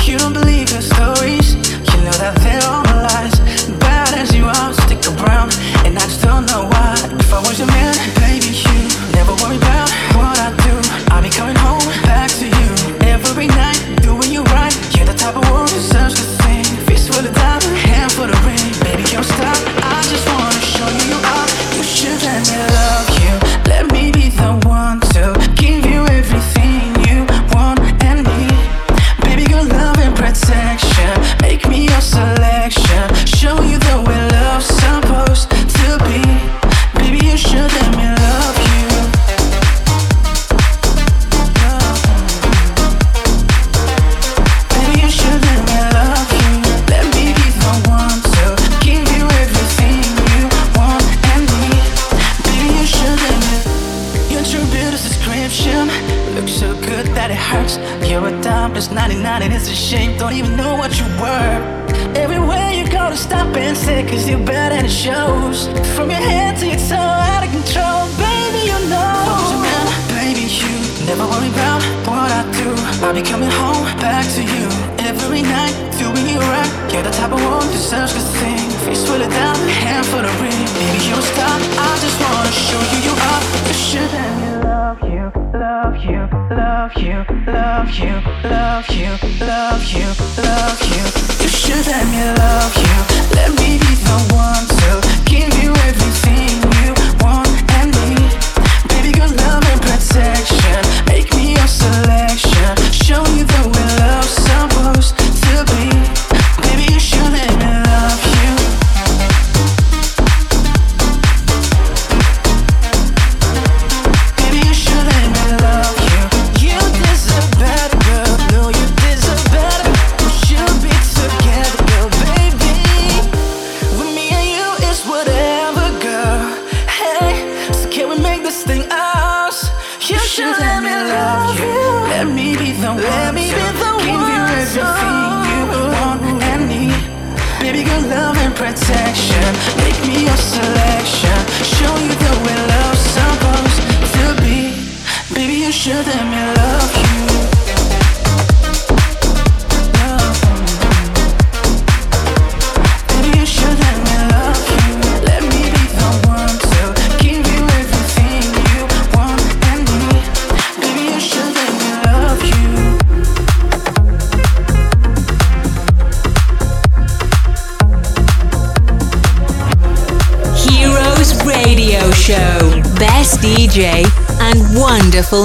You 0.07 0.15
don't 0.17 0.33
believe 0.33 0.71
your 0.71 0.83
stories, 0.83 1.59
you 1.83 1.99
know 2.07 2.15
that 2.23 2.39
they're 2.47 2.63
all 2.63 2.87
lies. 2.87 3.35
Bad 3.83 4.15
as 4.15 4.31
you 4.31 4.47
are, 4.47 4.71
stick 4.87 5.03
around, 5.03 5.51
and 5.83 5.99
I 5.99 6.07
just 6.07 6.23
don't 6.23 6.47
know 6.47 6.71
why. 6.71 6.95
If 7.19 7.35
I 7.35 7.43
was 7.43 7.59
your 7.59 7.67
man, 7.67 7.91
baby, 8.23 8.55
you 8.55 8.87
never 9.19 9.35
worry 9.43 9.59
about 9.59 9.91
what 10.15 10.39
I 10.39 10.55
do. 10.63 10.75
I'll 11.11 11.23
be 11.27 11.31
coming 11.31 11.59
home 11.59 11.83
back 12.07 12.31
to 12.39 12.47
you 12.47 12.69
every 13.03 13.51
night, 13.51 13.83
doing 13.99 14.31
you 14.31 14.47
right. 14.55 14.71
You're 14.95 15.11
the 15.11 15.19
type 15.19 15.35
of 15.35 15.43
woman 15.51 15.67
who 15.67 15.75
deserves 15.75 16.23
the 16.23 16.27
thing. 16.47 16.63
Fist 16.87 17.11
for 17.11 17.19
the 17.19 17.35
diamond, 17.35 17.75
hand 17.83 18.15
for 18.15 18.31
the 18.31 18.39
ring. 18.47 18.63
Baby, 18.87 19.11
don't 19.11 19.27
stop. 19.27 19.59
I 19.91 20.07
just 20.07 20.23
wanna 20.23 20.63
show 20.63 20.87
you 20.87 21.03
you 21.11 21.19
are. 21.19 21.47
You 21.75 21.83
should 21.83 22.23
let 22.23 22.47
me 22.47 22.63
love. 22.79 23.12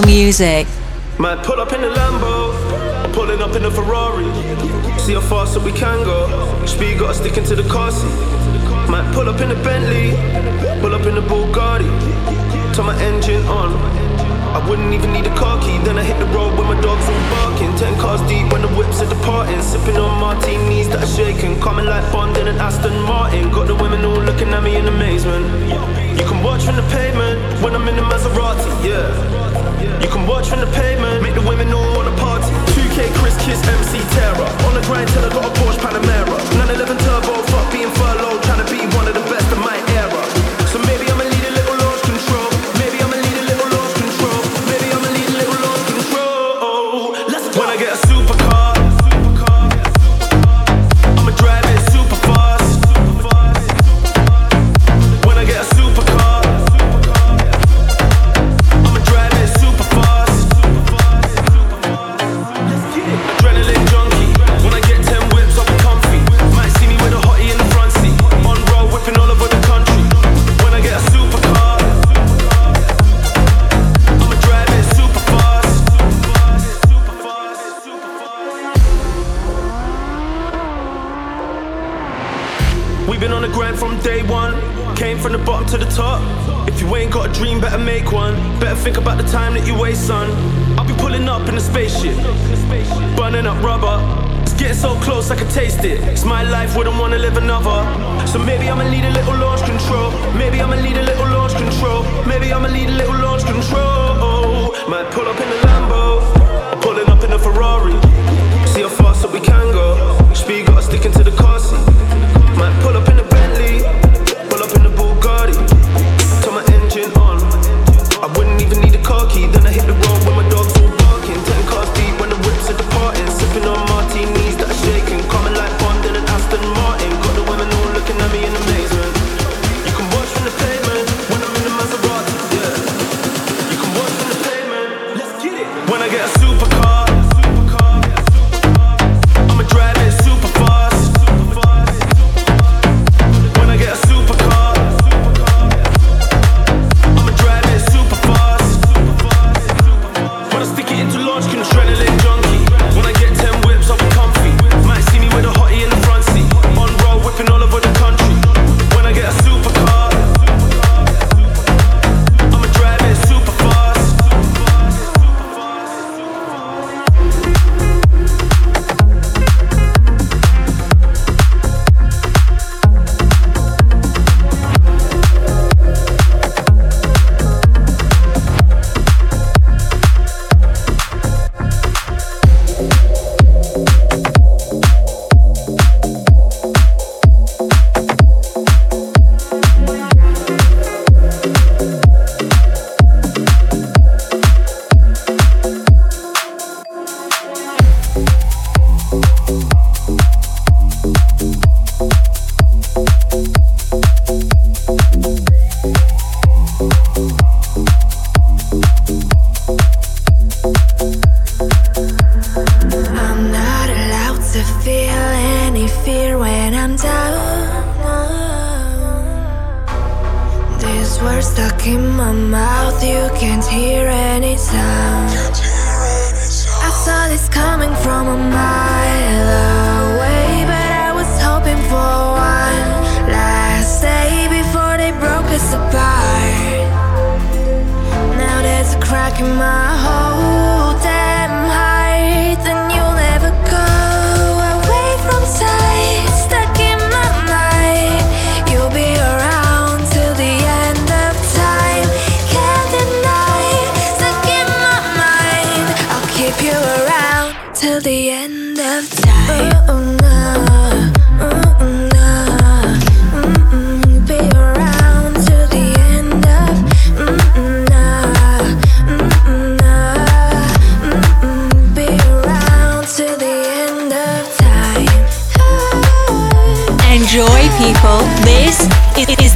music. 0.02 0.68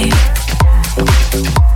life. 0.00 1.69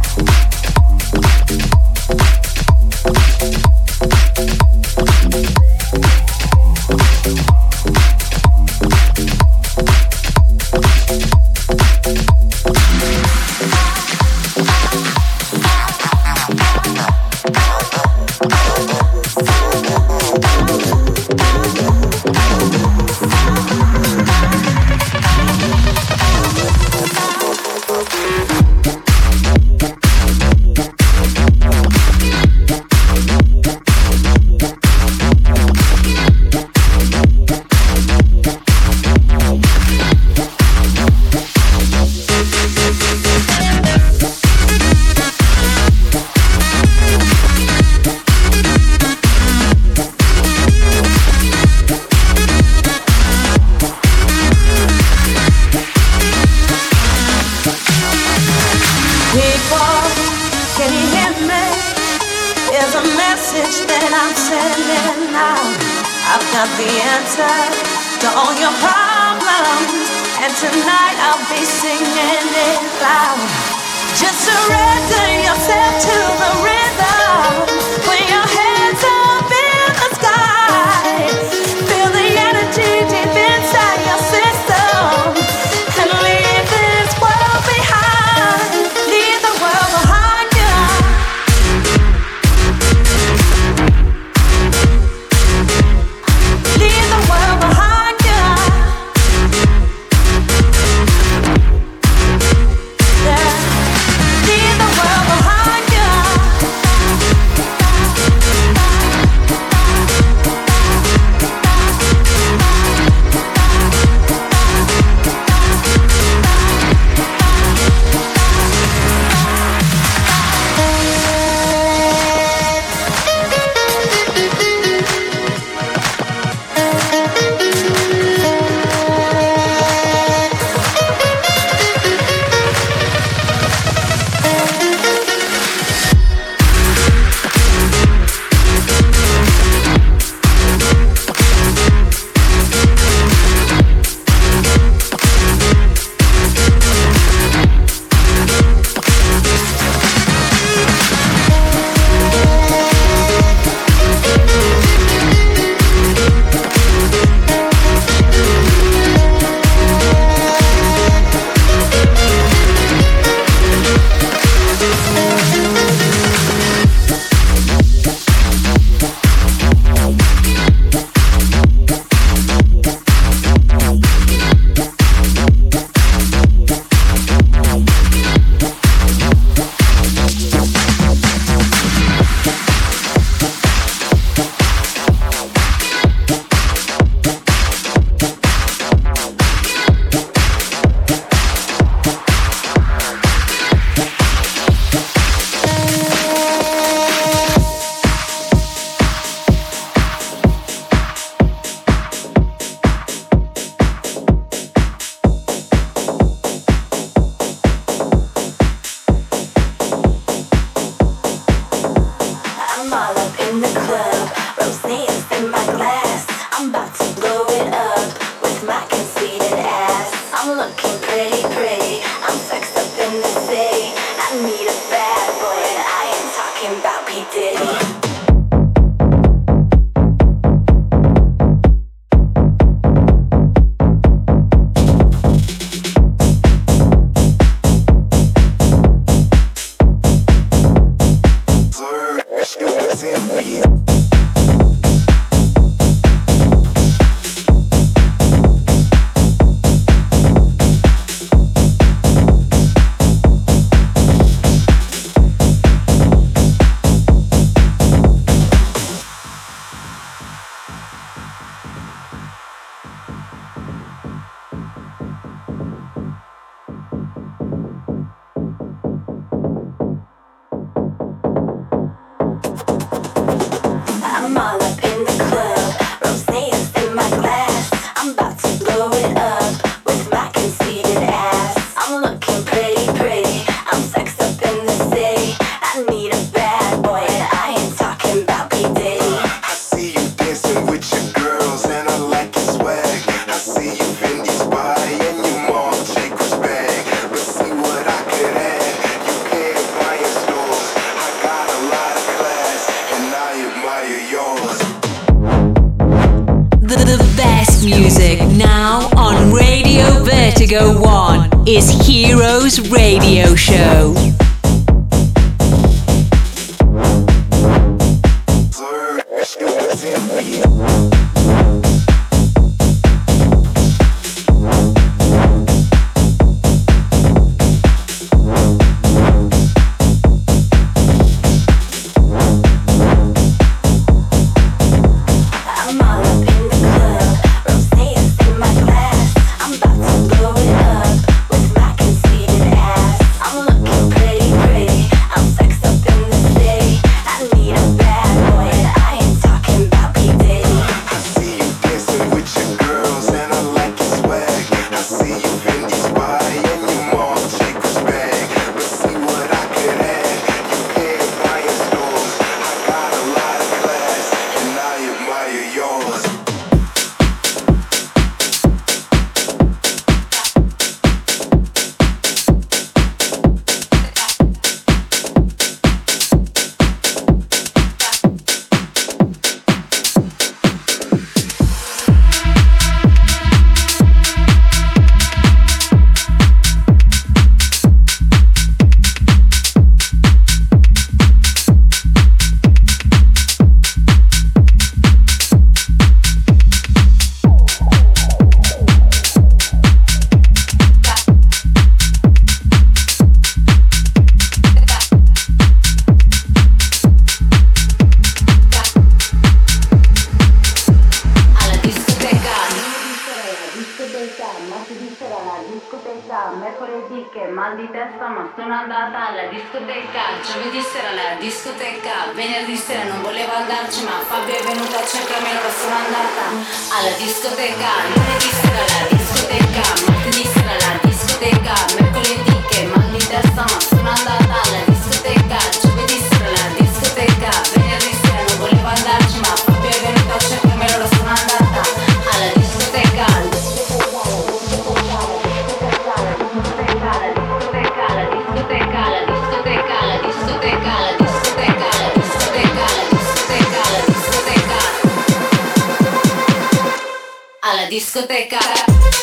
discoteca. 457.74 458.93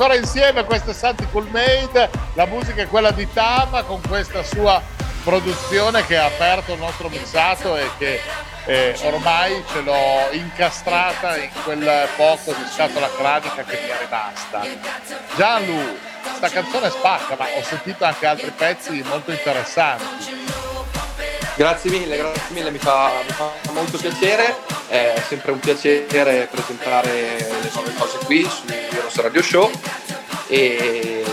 Ancora 0.00 0.18
insieme. 0.18 0.64
Questo 0.64 0.92
è 0.92 0.94
Santi 0.94 1.26
Cool 1.30 1.46
Made. 1.50 2.08
La 2.32 2.46
musica 2.46 2.80
è 2.80 2.86
quella 2.86 3.10
di 3.10 3.30
Tama 3.30 3.82
con 3.82 4.00
questa 4.08 4.42
sua 4.42 4.80
produzione 5.22 6.06
che 6.06 6.16
ha 6.16 6.24
aperto 6.24 6.72
il 6.72 6.78
nostro 6.78 7.10
mixato 7.10 7.76
e 7.76 7.86
che 7.98 8.18
eh, 8.64 8.98
ormai 9.02 9.62
ce 9.70 9.82
l'ho 9.82 10.30
incastrata 10.30 11.36
in 11.36 11.50
quel 11.64 12.08
poco 12.16 12.54
di 12.54 12.64
scatola 12.72 13.10
cranica 13.14 13.62
che 13.62 13.78
mi 13.82 13.88
è 13.88 13.98
rimasta. 14.00 14.62
Gianlu, 15.36 15.98
sta 16.34 16.48
canzone 16.48 16.88
spacca, 16.88 17.36
ma 17.38 17.44
ho 17.58 17.62
sentito 17.62 18.02
anche 18.02 18.24
altri 18.24 18.50
pezzi 18.56 19.02
molto 19.02 19.32
interessanti. 19.32 20.48
Grazie 21.56 21.90
mille, 21.90 22.16
grazie 22.16 22.54
mille, 22.54 22.70
mi 22.70 22.78
fa, 22.78 23.10
mi 23.22 23.32
fa 23.34 23.50
molto 23.72 23.98
piacere, 23.98 24.56
è 24.88 25.22
sempre 25.28 25.52
un 25.52 25.58
piacere 25.58 26.48
presentare 26.50 27.36
le 27.36 27.70
nuove 27.74 27.92
cose 27.98 28.16
qui 28.24 28.48
su 28.48 28.62
Heroes 28.66 29.16
Radio 29.20 29.42
Show. 29.42 29.70
E 30.52 31.24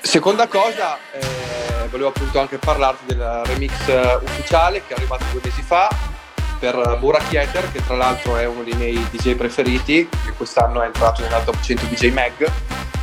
seconda 0.00 0.46
cosa, 0.46 0.96
eh, 1.12 1.86
volevo 1.90 2.08
appunto 2.08 2.40
anche 2.40 2.56
parlarti 2.56 3.04
del 3.04 3.42
remix 3.44 3.88
eh, 3.88 4.18
ufficiale 4.22 4.82
che 4.86 4.94
è 4.94 4.96
arrivato 4.96 5.22
due 5.32 5.42
mesi 5.44 5.60
fa 5.60 5.94
per 6.58 6.96
Burak 6.98 7.30
Yeter, 7.30 7.70
che 7.72 7.84
tra 7.84 7.96
l'altro 7.96 8.38
è 8.38 8.46
uno 8.46 8.62
dei 8.62 8.72
miei 8.72 9.06
DJ 9.10 9.34
preferiti, 9.34 10.08
che 10.08 10.32
quest'anno 10.34 10.80
è 10.80 10.86
entrato 10.86 11.20
nella 11.20 11.40
top 11.40 11.60
100 11.60 11.84
DJ 11.86 12.10
Mag. 12.10 12.50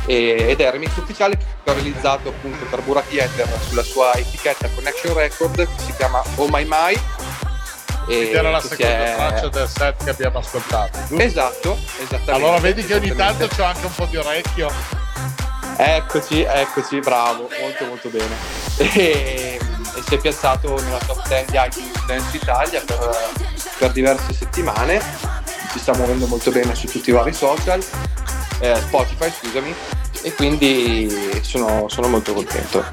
Ed 0.06 0.58
è 0.60 0.66
il 0.66 0.72
remix 0.72 0.96
ufficiale 0.96 1.36
che 1.36 1.70
ho 1.70 1.72
realizzato 1.74 2.30
appunto 2.30 2.64
per 2.64 2.80
Burak 2.80 3.12
Yeter 3.12 3.46
sulla 3.68 3.84
sua 3.84 4.12
etichetta 4.14 4.68
Connection 4.74 5.14
Record 5.14 5.56
che 5.56 5.82
si 5.82 5.94
chiama 5.94 6.20
Oh 6.36 6.48
My 6.48 6.64
My 6.66 6.98
Ed 8.12 8.34
era 8.34 8.50
la 8.50 8.60
seconda 8.60 9.06
è- 9.06 9.14
traccia 9.14 9.48
del 9.48 9.68
set 9.68 10.02
che 10.04 10.10
abbiamo 10.10 10.38
ascoltato. 10.38 10.98
giusto? 11.08 11.22
esatto 11.22 11.78
esattamente 11.98 12.30
Allora 12.32 12.58
vedi 12.58 12.84
che 12.84 12.94
ogni 12.94 13.14
tanto 13.14 13.46
c'ho 13.46 13.62
anche 13.62 13.86
un 13.86 13.94
po' 13.94 14.06
di 14.06 14.16
orecchio. 14.16 14.70
eccoci 15.76 16.42
eccoci 16.42 16.98
bravo 17.00 17.48
molto 17.60 17.84
molto 17.86 18.08
bene 18.08 18.34
e, 18.76 19.58
e 19.96 20.02
si 20.06 20.14
è 20.14 20.18
piazzato 20.18 20.74
nella 20.82 20.98
top 20.98 21.26
10 21.28 21.50
di 21.50 21.56
iTunes 21.56 22.04
Dance 22.06 22.36
Italia 22.36 22.82
per, 22.84 23.30
per 23.78 23.90
diverse 23.92 24.32
settimane 24.34 25.00
si 25.70 25.78
sta 25.78 25.94
muovendo 25.94 26.26
molto 26.26 26.50
bene 26.50 26.74
su 26.74 26.86
tutti 26.86 27.10
i 27.10 27.12
vari 27.12 27.32
social 27.32 27.82
eh, 28.60 28.76
Spotify 28.76 29.30
scusami 29.30 29.74
e 30.22 30.34
quindi 30.34 31.40
sono, 31.42 31.88
sono 31.88 32.08
molto 32.08 32.34
contento 32.34 32.84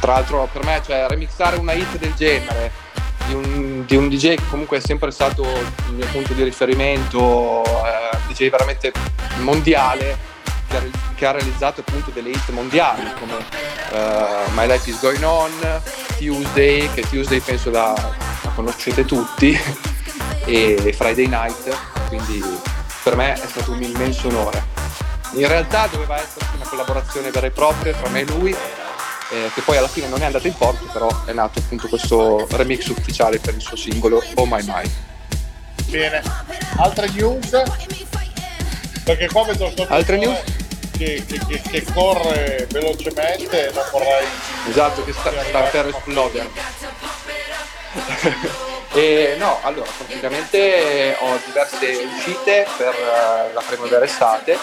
tra 0.00 0.12
l'altro 0.12 0.48
per 0.52 0.64
me 0.64 0.80
cioè 0.84 1.06
remixare 1.08 1.56
una 1.56 1.72
hit 1.72 1.96
del 1.98 2.14
genere 2.14 2.70
di 3.26 3.34
un, 3.34 3.71
di 3.86 3.96
un 3.96 4.08
DJ 4.08 4.34
che 4.36 4.48
comunque 4.48 4.78
è 4.78 4.80
sempre 4.80 5.10
stato 5.10 5.42
il 5.42 5.94
mio 5.94 6.06
punto 6.06 6.32
di 6.32 6.42
riferimento 6.42 7.62
eh, 7.64 8.16
DJ 8.28 8.50
veramente 8.50 8.92
mondiale 9.38 10.16
che 10.68 10.76
ha, 10.76 10.82
che 11.14 11.26
ha 11.26 11.30
realizzato 11.32 11.80
appunto 11.80 12.10
delle 12.10 12.30
hit 12.30 12.48
mondiali 12.50 13.10
come 13.18 13.36
eh, 13.92 14.50
My 14.54 14.66
Life 14.66 14.88
is 14.88 15.00
Going 15.00 15.22
On 15.22 15.50
Tuesday 16.18 16.88
che 16.92 17.02
Tuesday 17.02 17.40
penso 17.40 17.70
la, 17.70 17.92
la 18.42 18.50
conoscete 18.54 19.04
tutti 19.04 19.58
e 20.44 20.94
Friday 20.96 21.26
Night 21.26 21.76
quindi 22.08 22.42
per 23.02 23.16
me 23.16 23.32
è 23.32 23.46
stato 23.46 23.72
un 23.72 23.82
immenso 23.82 24.28
onore. 24.28 24.62
In 25.32 25.48
realtà 25.48 25.88
doveva 25.88 26.20
esserci 26.20 26.54
una 26.54 26.66
collaborazione 26.66 27.30
vera 27.30 27.46
e 27.46 27.50
propria 27.50 27.92
tra 27.94 28.08
me 28.10 28.20
e 28.20 28.24
lui 28.26 28.54
eh, 29.32 29.50
che 29.54 29.60
poi 29.62 29.76
alla 29.78 29.88
fine 29.88 30.08
non 30.08 30.20
è 30.22 30.26
andata 30.26 30.46
in 30.46 30.54
porto 30.54 30.84
però 30.92 31.08
è 31.24 31.32
nato 31.32 31.58
appunto 31.58 31.88
questo 31.88 32.46
remix 32.50 32.86
ufficiale 32.88 33.38
per 33.38 33.54
il 33.54 33.60
suo 33.60 33.76
singolo 33.76 34.22
Oh 34.34 34.44
My 34.46 34.62
My 34.64 34.90
Bene. 35.86 36.22
Altre 36.76 37.08
news? 37.10 37.50
Perché 39.04 39.28
qua 39.28 39.44
vedo 39.44 39.72
Altre 39.88 40.16
news? 40.16 40.38
Che, 40.96 41.24
che- 41.26 41.40
che- 41.48 41.60
che 41.60 41.84
corre 41.92 42.66
velocemente 42.70 43.68
e 43.68 43.72
non 43.72 43.84
vorrei... 43.90 44.26
esatto 44.68 45.04
che 45.04 45.12
sta, 45.12 45.32
sta 45.48 45.60
per 45.62 45.86
esplodere 45.88 46.48
e 48.94 49.34
no 49.38 49.58
allora 49.62 49.90
praticamente 49.96 51.16
ho 51.18 51.38
diverse 51.46 52.08
uscite 52.16 52.66
per 52.76 52.94
eh, 52.94 53.52
la 53.52 53.62
primavera 53.66 54.04
estate 54.04 54.56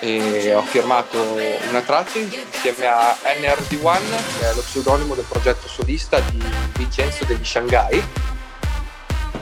e 0.00 0.54
ho 0.54 0.62
firmato 0.62 1.20
una 1.68 1.80
traccia 1.80 2.18
insieme 2.18 2.86
a 2.86 3.16
NRD1 3.22 4.00
che 4.38 4.50
è 4.50 4.54
lo 4.54 4.60
pseudonimo 4.60 5.14
del 5.14 5.24
progetto 5.28 5.68
solista 5.68 6.20
di 6.20 6.42
Vincenzo 6.76 7.24
degli 7.24 7.44
Shanghai 7.44 8.02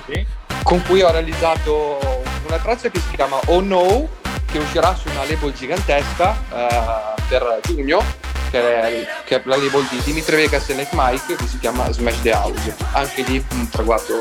Sì? 0.07 0.27
con 0.63 0.83
cui 0.83 1.03
ho 1.03 1.11
realizzato 1.11 1.99
una 2.47 2.59
traccia 2.59 2.89
che 2.89 3.01
si 3.01 3.17
chiama 3.17 3.39
Oh 3.47 3.61
No, 3.61 4.09
che 4.51 4.59
uscirà 4.59 4.95
su 4.95 5.09
una 5.09 5.25
label 5.25 5.53
gigantesca 5.53 6.37
eh, 6.53 7.23
per 7.29 7.61
giugno, 7.65 8.03
che 8.51 8.81
è, 8.81 9.07
che 9.25 9.37
è 9.37 9.43
la 9.45 9.57
label 9.57 9.87
di 9.89 10.01
Dimitri 10.03 10.37
Vegas 10.37 10.69
e 10.69 10.75
Nick 10.75 10.91
Mike, 10.93 11.37
che 11.37 11.47
si 11.47 11.59
chiama 11.59 11.91
Smash 11.91 12.23
the 12.23 12.33
House. 12.33 12.75
Anche 12.93 13.23
lì 13.23 13.45
un 13.53 13.69
traguardo 13.69 14.19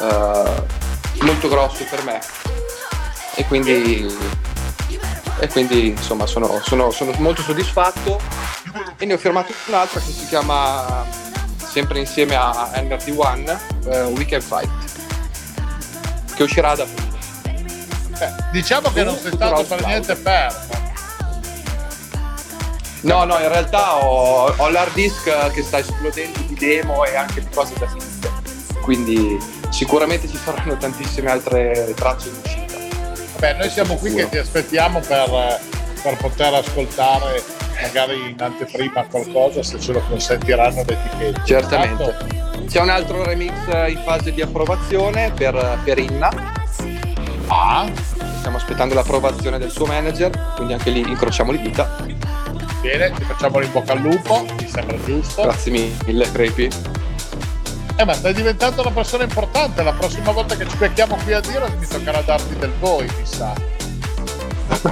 eh, 0.00 0.62
molto 1.22 1.48
grosso 1.48 1.84
per 1.88 2.02
me. 2.04 2.20
E 3.34 3.44
quindi, 3.46 4.06
e 5.40 5.48
quindi 5.48 5.88
insomma 5.88 6.26
sono, 6.26 6.60
sono- 6.64 6.90
sono 6.90 7.12
molto 7.18 7.42
soddisfatto 7.42 8.20
e 8.96 9.04
ne 9.06 9.14
ho 9.14 9.18
firmato 9.18 9.52
un'altra 9.66 10.00
che 10.00 10.10
si 10.10 10.26
chiama 10.26 11.04
sempre 11.56 11.98
insieme 12.00 12.34
a 12.34 12.70
Energy 12.74 13.14
One, 13.16 13.58
eh, 13.86 14.02
Weekend 14.04 14.42
Fight, 14.42 14.70
che 16.34 16.42
uscirà 16.42 16.74
da 16.74 16.82
aprile. 16.84 17.06
Eh, 18.20 18.34
diciamo 18.52 18.90
che 18.92 19.04
non 19.04 19.16
sei 19.16 19.32
stato 19.32 19.62
per 19.64 19.84
niente 19.86 20.14
fermo. 20.16 20.86
No, 23.02 23.22
no, 23.24 23.38
in 23.38 23.48
realtà 23.48 23.96
ho, 24.04 24.52
ho 24.56 24.68
l'hard 24.70 24.92
disk 24.94 25.50
che 25.52 25.62
sta 25.62 25.78
esplodendo 25.78 26.40
di 26.40 26.54
demo 26.54 27.04
e 27.04 27.14
anche 27.14 27.40
di 27.40 27.48
cose 27.54 27.74
da 27.78 27.86
finite. 27.86 28.30
Quindi 28.82 29.38
sicuramente 29.70 30.26
ci 30.28 30.36
saranno 30.42 30.76
tantissime 30.76 31.30
altre 31.30 31.92
tracce 31.94 32.28
in 32.28 32.34
uscita. 32.42 32.67
Vabbè, 33.38 33.54
noi 33.56 33.70
siamo 33.70 33.94
qui 33.96 34.12
che 34.14 34.28
ti 34.28 34.36
aspettiamo 34.38 34.98
per, 35.00 35.60
per 36.02 36.16
poter 36.16 36.54
ascoltare 36.54 37.40
magari 37.80 38.30
in 38.30 38.36
anteprima 38.42 39.04
qualcosa 39.04 39.62
se 39.62 39.78
ce 39.78 39.92
lo 39.92 40.02
consentiranno 40.08 40.82
le 40.84 40.98
etichette. 41.04 41.42
Certamente. 41.44 42.02
Intanto- 42.02 42.66
C'è 42.66 42.80
un 42.80 42.88
altro 42.90 43.22
remix 43.22 43.52
in 43.88 44.00
fase 44.04 44.32
di 44.32 44.42
approvazione 44.42 45.30
per, 45.30 45.78
per 45.84 45.98
Inna. 45.98 46.30
Ah, 47.46 47.86
Stiamo 48.38 48.56
aspettando 48.56 48.94
l'approvazione 48.94 49.58
del 49.58 49.70
suo 49.70 49.86
manager, 49.86 50.30
quindi 50.56 50.72
anche 50.72 50.90
lì 50.90 51.00
incrociamo 51.00 51.52
le 51.52 51.60
dita. 51.60 51.96
bene, 52.82 53.10
ti 53.12 53.22
facciamo 53.22 53.60
in 53.62 53.70
bocca 53.70 53.92
al 53.92 54.00
lupo, 54.00 54.44
mi 54.60 54.68
sembra 54.68 54.96
giusto. 55.04 55.42
Grazie 55.42 55.70
mille, 56.06 56.30
Creepy. 56.32 56.68
Eh, 58.00 58.04
ma 58.04 58.12
stai 58.12 58.32
diventando 58.32 58.82
una 58.82 58.92
persona 58.92 59.24
importante. 59.24 59.82
La 59.82 59.92
prossima 59.92 60.30
volta 60.30 60.54
che 60.54 60.68
ci 60.68 60.76
becchiamo 60.76 61.16
qui 61.16 61.32
a 61.32 61.40
dire 61.40 61.68
mi 61.76 61.84
toccherà 61.84 62.20
darti 62.20 62.56
del 62.56 62.72
voi, 62.78 63.06
mi 63.06 63.26
sa. 63.26 63.52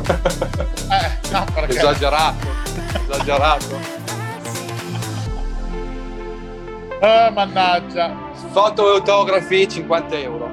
eh, 0.90 1.30
no, 1.30 1.44
perché 1.54 1.76
Esagerato, 1.76 2.48
esagerato. 3.08 3.78
Eh, 7.00 7.30
mannaggia. 7.32 8.12
Foto 8.50 8.90
e 8.90 8.94
autografi 8.96 9.68
50 9.68 10.16
euro. 10.16 10.50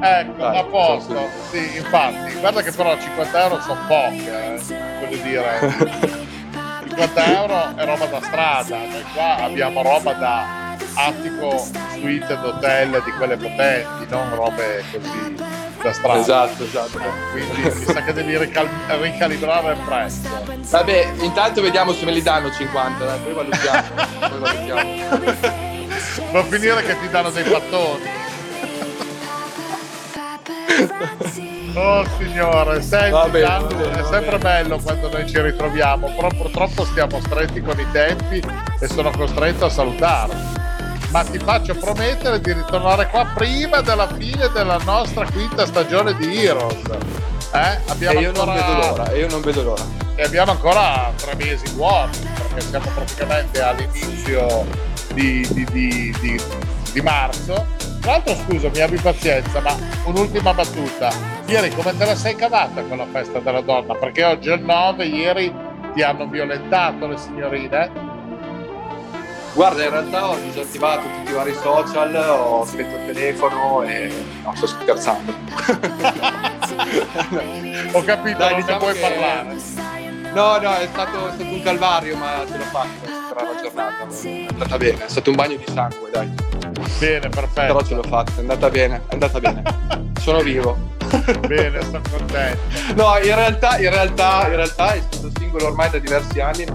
Ecco, 0.00 0.42
Dai, 0.42 0.58
a 0.58 0.64
posto. 0.64 1.28
Sì, 1.50 1.78
infatti. 1.78 2.34
Guarda 2.38 2.62
che 2.62 2.70
però 2.70 2.96
50 2.96 3.42
euro 3.42 3.60
sono 3.62 3.80
poche, 3.88 4.54
eh. 4.54 4.60
voglio 5.00 5.22
dire. 5.24 6.24
50 6.86 7.24
euro 7.34 7.76
è 7.76 7.84
roba 7.84 8.06
da 8.06 8.20
strada. 8.22 8.76
Noi 8.76 9.04
qua 9.12 9.36
abbiamo 9.42 9.82
roba 9.82 10.12
da 10.12 10.65
attico 10.96 11.64
suite 11.92 12.32
ed 12.32 12.44
hotel 12.44 13.02
di 13.04 13.10
quelle 13.12 13.36
potenti, 13.36 14.06
non 14.08 14.34
robe 14.34 14.84
così 14.90 15.34
da 15.82 15.92
strada. 15.92 16.20
Esatto, 16.20 16.64
esatto. 16.64 17.00
Quindi 17.30 17.62
mi 17.62 17.84
sa 17.84 18.02
che 18.02 18.12
devi 18.12 18.36
rical- 18.36 18.68
ricalibrare 19.00 19.72
il 19.72 19.78
prezzo. 19.84 20.28
Vabbè, 20.70 21.12
intanto 21.20 21.60
vediamo 21.60 21.92
se 21.92 22.04
me 22.04 22.12
li 22.12 22.22
danno 22.22 22.50
50, 22.50 23.04
dai, 23.04 23.18
poi 23.20 23.32
valutiamo. 23.32 23.82
poi 24.18 24.38
valutiamo. 24.38 24.94
Va 26.32 26.38
a 26.40 26.44
finire 26.44 26.82
che 26.82 26.98
ti 27.00 27.08
danno 27.10 27.30
dei 27.30 27.44
pattoni. 27.44 28.24
Oh 31.74 32.06
signore, 32.16 32.80
senti, 32.80 33.10
Va 33.10 33.28
bene, 33.28 33.46
Gianni, 33.46 33.74
va 33.74 33.80
bene, 33.80 34.00
è 34.00 34.04
sempre 34.04 34.38
bello 34.38 34.78
quando 34.78 35.10
noi 35.10 35.28
ci 35.28 35.38
ritroviamo, 35.38 36.10
però 36.14 36.28
purtroppo 36.28 36.86
stiamo 36.86 37.20
stretti 37.20 37.60
con 37.60 37.78
i 37.78 37.86
tempi 37.92 38.42
e 38.80 38.88
sono 38.88 39.10
costretto 39.10 39.66
a 39.66 39.68
salutarti. 39.68 40.65
Ma 41.10 41.22
ti 41.24 41.38
faccio 41.38 41.74
promettere 41.76 42.40
di 42.40 42.52
ritornare 42.52 43.08
qua 43.08 43.26
prima 43.34 43.80
della 43.80 44.06
fine 44.14 44.48
della 44.52 44.78
nostra 44.84 45.24
quinta 45.30 45.64
stagione 45.64 46.14
di 46.16 46.44
Heroes. 46.44 46.82
Eh? 47.54 47.78
Abbiamo 47.86 48.18
E 48.18 48.22
io 48.22 48.32
non 48.32 48.48
ancora- 48.48 48.66
vedo 48.66 48.86
l'ora, 48.86 49.10
e 49.12 49.18
io 49.18 49.28
non 49.28 49.40
vedo 49.40 49.62
l'ora. 49.62 49.82
e 50.16 50.22
abbiamo 50.24 50.50
ancora 50.52 51.12
tre 51.16 51.34
mesi 51.36 51.70
buoni 51.74 52.16
perché 52.36 52.60
siamo 52.60 52.86
praticamente 52.94 53.62
all'inizio 53.62 54.66
di, 55.14 55.46
di- 55.52 55.64
di- 55.70 56.14
di- 56.20 56.40
di 56.92 57.00
marzo. 57.00 57.66
Tra 58.00 58.12
l'altro 58.12 58.34
scusami, 58.34 58.80
abbi 58.80 58.96
pazienza, 58.98 59.60
ma 59.60 59.74
un'ultima 60.04 60.52
battuta. 60.54 61.10
Ieri 61.46 61.70
come 61.70 61.96
te 61.96 62.04
la 62.04 62.14
sei 62.14 62.34
cavata 62.36 62.82
con 62.82 62.98
la 62.98 63.06
festa 63.10 63.38
della 63.40 63.60
donna? 63.62 63.94
Perché 63.94 64.22
oggi 64.24 64.50
è 64.50 64.54
il 64.54 64.62
9, 64.62 65.04
ieri 65.06 65.52
ti 65.94 66.02
hanno 66.02 66.26
violentato 66.26 67.06
le 67.06 67.16
signorine? 67.16 68.14
Guarda, 69.56 69.84
in 69.84 69.90
realtà 69.90 70.28
ho 70.28 70.36
disattivato 70.36 71.00
tutti 71.00 71.30
i 71.30 71.34
vari 71.34 71.54
social, 71.54 72.14
ho 72.14 72.64
spento 72.66 72.94
il 72.96 73.06
telefono 73.14 73.82
e 73.84 74.12
no, 74.44 74.52
sto 74.54 74.66
scherzando. 74.66 75.32
Ho 77.92 78.02
capito, 78.02 78.36
Dai, 78.38 78.50
non 78.52 78.60
diciamo 78.60 78.72
ne 78.72 78.78
puoi 78.78 78.92
che- 78.92 79.00
parlare. 79.00 79.56
No, 80.34 80.58
no, 80.58 80.74
è 80.76 80.86
stato, 80.92 81.28
è 81.28 81.32
stato 81.34 81.50
un 81.50 81.62
calvario, 81.62 82.16
ma 82.16 82.44
ce 82.46 82.56
l'ho 82.58 82.64
fatta 82.64 82.88
per 83.34 83.42
la 83.42 83.60
giornata. 83.62 84.06
È 84.22 84.46
andata 84.50 84.76
bene, 84.76 85.04
è 85.06 85.08
stato 85.08 85.30
un 85.30 85.36
bagno 85.36 85.56
di 85.56 85.64
sangue, 85.72 86.10
dai. 86.10 86.30
Bene, 86.98 87.28
Però 87.28 87.46
perfetto. 87.46 87.84
ce 87.86 87.94
l'ho 87.94 88.02
fatta, 88.02 88.32
è 88.36 88.40
andata 88.40 88.68
bene, 88.68 88.96
è 89.08 89.12
andata 89.12 89.40
bene. 89.40 89.62
Sono 90.20 90.40
vivo. 90.40 90.76
Bene, 91.46 91.80
sono 91.82 92.00
contento. 92.10 92.60
No, 92.94 93.16
in 93.16 93.34
realtà, 93.34 93.78
in 93.78 93.88
realtà, 93.90 94.46
in 94.48 94.56
realtà, 94.56 94.94
essendo 94.94 95.30
singolo 95.38 95.66
ormai 95.68 95.88
da 95.88 95.98
diversi 95.98 96.40
anni, 96.40 96.66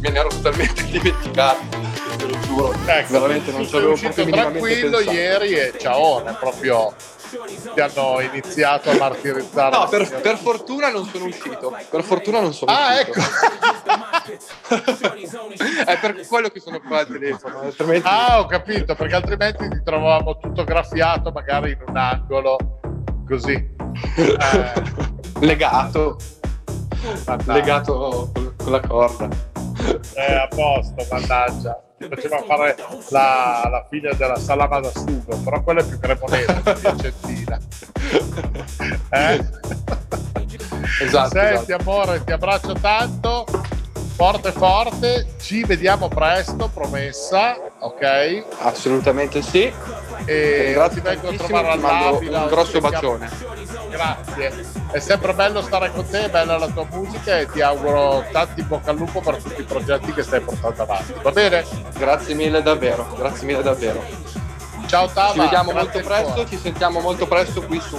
me 0.00 0.10
ne 0.10 0.18
ero 0.18 0.28
totalmente 0.28 0.84
dimenticato, 0.86 1.58
te 2.18 2.26
lo 2.26 2.38
giuro. 2.40 2.72
Ecco, 2.86 3.12
Veramente 3.12 3.50
non 3.52 3.66
ci 3.66 3.76
avevo 3.76 3.92
uscito 3.92 4.12
proprio 4.12 4.34
minimamente 4.36 4.60
tranquillo 4.68 4.96
pensato. 4.98 5.16
ieri 5.16 5.54
e 5.54 5.74
ciaone, 5.78 6.32
proprio 6.38 6.94
ti 7.74 7.80
hanno 7.80 8.20
iniziato 8.20 8.90
a 8.90 8.94
martirizzare. 8.96 9.76
No, 9.76 9.86
per, 9.88 10.20
per 10.20 10.36
fortuna 10.38 10.90
non 10.90 11.06
sono 11.06 11.26
uscito. 11.26 11.76
Per 11.90 12.02
fortuna 12.02 12.40
non 12.40 12.52
sono 12.54 12.72
Ah, 12.72 12.94
uscito. 13.00 13.18
ecco. 13.18 13.20
È 15.86 15.98
per 15.98 16.26
quello 16.26 16.48
che 16.48 16.60
sono 16.60 16.80
qua 16.80 16.98
al 17.00 17.06
telefono, 17.06 17.60
altrimenti. 17.60 18.06
Ah, 18.06 18.40
ho 18.40 18.46
capito, 18.46 18.94
perché 18.94 19.14
altrimenti 19.14 19.68
ti 19.68 19.82
trovavamo 19.82 20.38
tutto 20.38 20.64
graffiato 20.64 21.30
magari 21.30 21.70
in 21.72 21.78
un 21.86 21.96
angolo, 21.96 22.56
così. 23.26 23.52
Eh, 24.16 24.72
Legato. 25.40 26.16
mannaggia. 27.26 27.52
Legato 27.52 28.30
con, 28.32 28.54
con 28.56 28.72
la 28.72 28.80
corda. 28.80 29.28
Eh, 30.14 30.34
a 30.34 30.48
posto, 30.48 31.06
mannaggia. 31.10 31.82
Ti 31.98 32.06
faceva 32.08 32.42
fare 32.42 32.76
la, 33.10 33.68
la 33.70 33.86
figlia 33.88 34.14
della 34.14 34.38
salama 34.38 34.80
da 34.80 34.90
sugo, 34.90 35.36
però 35.38 35.62
quella 35.62 35.80
è 35.80 35.84
più 35.84 35.98
cremonese, 35.98 36.62
piacentina. 36.80 37.58
Eh? 39.10 39.44
Esatto. 41.00 41.30
Senti 41.30 41.72
esatto. 41.72 41.90
amore, 41.90 42.24
ti 42.24 42.32
abbraccio 42.32 42.72
tanto, 42.74 43.44
forte 44.14 44.52
forte, 44.52 45.26
ci 45.40 45.64
vediamo 45.64 46.08
presto, 46.08 46.68
promessa, 46.72 47.56
ok? 47.78 48.44
Assolutamente 48.62 49.42
sì. 49.42 49.72
E 50.24 50.72
Grazie 50.74 51.00
ti 51.00 51.08
vengo 51.08 51.28
a 51.28 51.32
trovare 51.34 51.68
all'Aquila, 51.68 52.42
un 52.42 52.48
grosso 52.48 52.80
bacione. 52.80 53.30
Grazie, 53.88 54.66
è 54.90 54.98
sempre 54.98 55.32
bello 55.34 55.62
stare 55.62 55.90
con 55.92 56.06
te, 56.08 56.28
bella 56.28 56.58
la 56.58 56.68
tua 56.68 56.86
musica 56.90 57.38
e 57.38 57.46
ti 57.50 57.60
auguro 57.60 58.24
tanti 58.32 58.62
bocca 58.62 58.90
al 58.90 58.96
lupo 58.96 59.20
per 59.20 59.36
tutti 59.42 59.60
i 59.60 59.64
progetti 59.64 60.12
che 60.12 60.22
stai 60.22 60.40
portando 60.40 60.82
avanti, 60.82 61.14
va 61.22 61.30
bene? 61.30 61.64
Grazie 61.96 62.34
mille 62.34 62.62
davvero, 62.62 63.06
grazie 63.16 63.46
mille 63.46 63.62
davvero. 63.62 64.04
Ciao 64.86 65.06
Tava, 65.08 65.32
Ci 65.32 65.38
vediamo 65.40 65.72
molto 65.72 66.00
presto, 66.00 66.46
ci 66.48 66.56
sentiamo 66.56 67.00
molto 67.00 67.26
presto 67.26 67.62
qui 67.62 67.80
su 67.80 67.96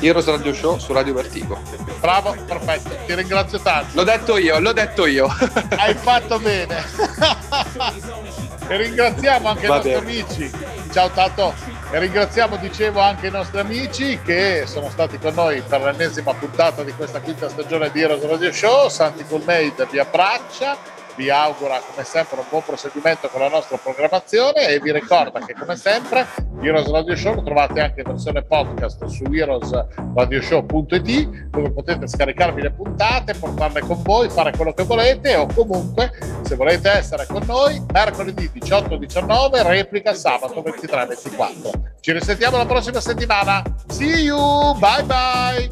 Heroes 0.00 0.26
Radio 0.26 0.52
Show 0.54 0.78
su 0.78 0.92
Radio 0.92 1.14
Vertigo. 1.14 1.60
Bravo, 2.00 2.34
perfetto, 2.46 2.90
ti 3.06 3.14
ringrazio 3.14 3.60
tanto. 3.60 3.90
L'ho 3.94 4.04
detto 4.04 4.36
io, 4.36 4.58
l'ho 4.58 4.72
detto 4.72 5.06
io. 5.06 5.26
Hai 5.76 5.94
fatto 5.94 6.38
bene. 6.38 6.76
e 8.68 8.76
ringraziamo 8.76 9.48
anche 9.48 9.66
Va 9.66 9.74
i 9.74 9.76
nostri 9.76 9.92
bene. 9.92 10.02
amici. 10.02 10.50
Ciao 10.92 11.10
Tato. 11.10 11.54
E 11.90 11.98
ringraziamo, 11.98 12.56
dicevo, 12.56 13.00
anche 13.00 13.28
i 13.28 13.30
nostri 13.30 13.58
amici 13.60 14.20
che 14.22 14.64
sono 14.66 14.90
stati 14.90 15.18
con 15.18 15.32
noi 15.32 15.62
per 15.62 15.80
l'ennesima 15.80 16.34
puntata 16.34 16.84
di 16.84 16.92
questa 16.92 17.18
quinta 17.18 17.48
stagione 17.48 17.90
di 17.90 18.02
Heroes 18.02 18.26
Radio 18.26 18.52
Show. 18.52 18.90
Santi 18.90 19.24
Colmade 19.24 19.86
vi 19.90 19.98
abbraccia, 19.98 20.76
vi 21.18 21.28
augura 21.30 21.80
come 21.80 22.04
sempre 22.04 22.38
un 22.38 22.44
buon 22.48 22.62
proseguimento 22.62 23.28
con 23.28 23.40
la 23.40 23.48
nostra 23.48 23.76
programmazione 23.76 24.68
e 24.68 24.78
vi 24.78 24.92
ricorda 24.92 25.40
che 25.40 25.52
come 25.52 25.74
sempre 25.74 26.24
Heroes 26.62 26.88
Radio 26.88 27.16
Show 27.16 27.34
lo 27.34 27.42
trovate 27.42 27.80
anche 27.80 28.02
in 28.02 28.06
versione 28.06 28.44
podcast 28.44 29.04
su 29.06 29.24
heroesradioshow.it 29.24 31.28
dove 31.50 31.72
potete 31.72 32.06
scaricarvi 32.06 32.62
le 32.62 32.70
puntate, 32.70 33.34
portarle 33.34 33.80
con 33.80 34.00
voi, 34.02 34.30
fare 34.30 34.52
quello 34.52 34.72
che 34.72 34.84
volete 34.84 35.34
o 35.34 35.48
comunque 35.52 36.12
se 36.42 36.54
volete 36.54 36.88
essere 36.88 37.26
con 37.26 37.42
noi 37.44 37.84
mercoledì 37.92 38.48
18-19 38.54 39.66
replica 39.66 40.14
sabato 40.14 40.62
23-24 40.62 41.96
ci 42.00 42.12
risentiamo 42.12 42.56
la 42.56 42.64
prossima 42.64 43.00
settimana. 43.00 43.60
See 43.88 44.22
you. 44.22 44.78
Bye 44.78 45.02
bye. 45.02 45.68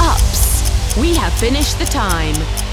Ups, 0.00 0.62
we 0.96 1.14
have 1.14 1.34
finished 1.34 1.76
the 1.78 1.84
time. 1.84 2.72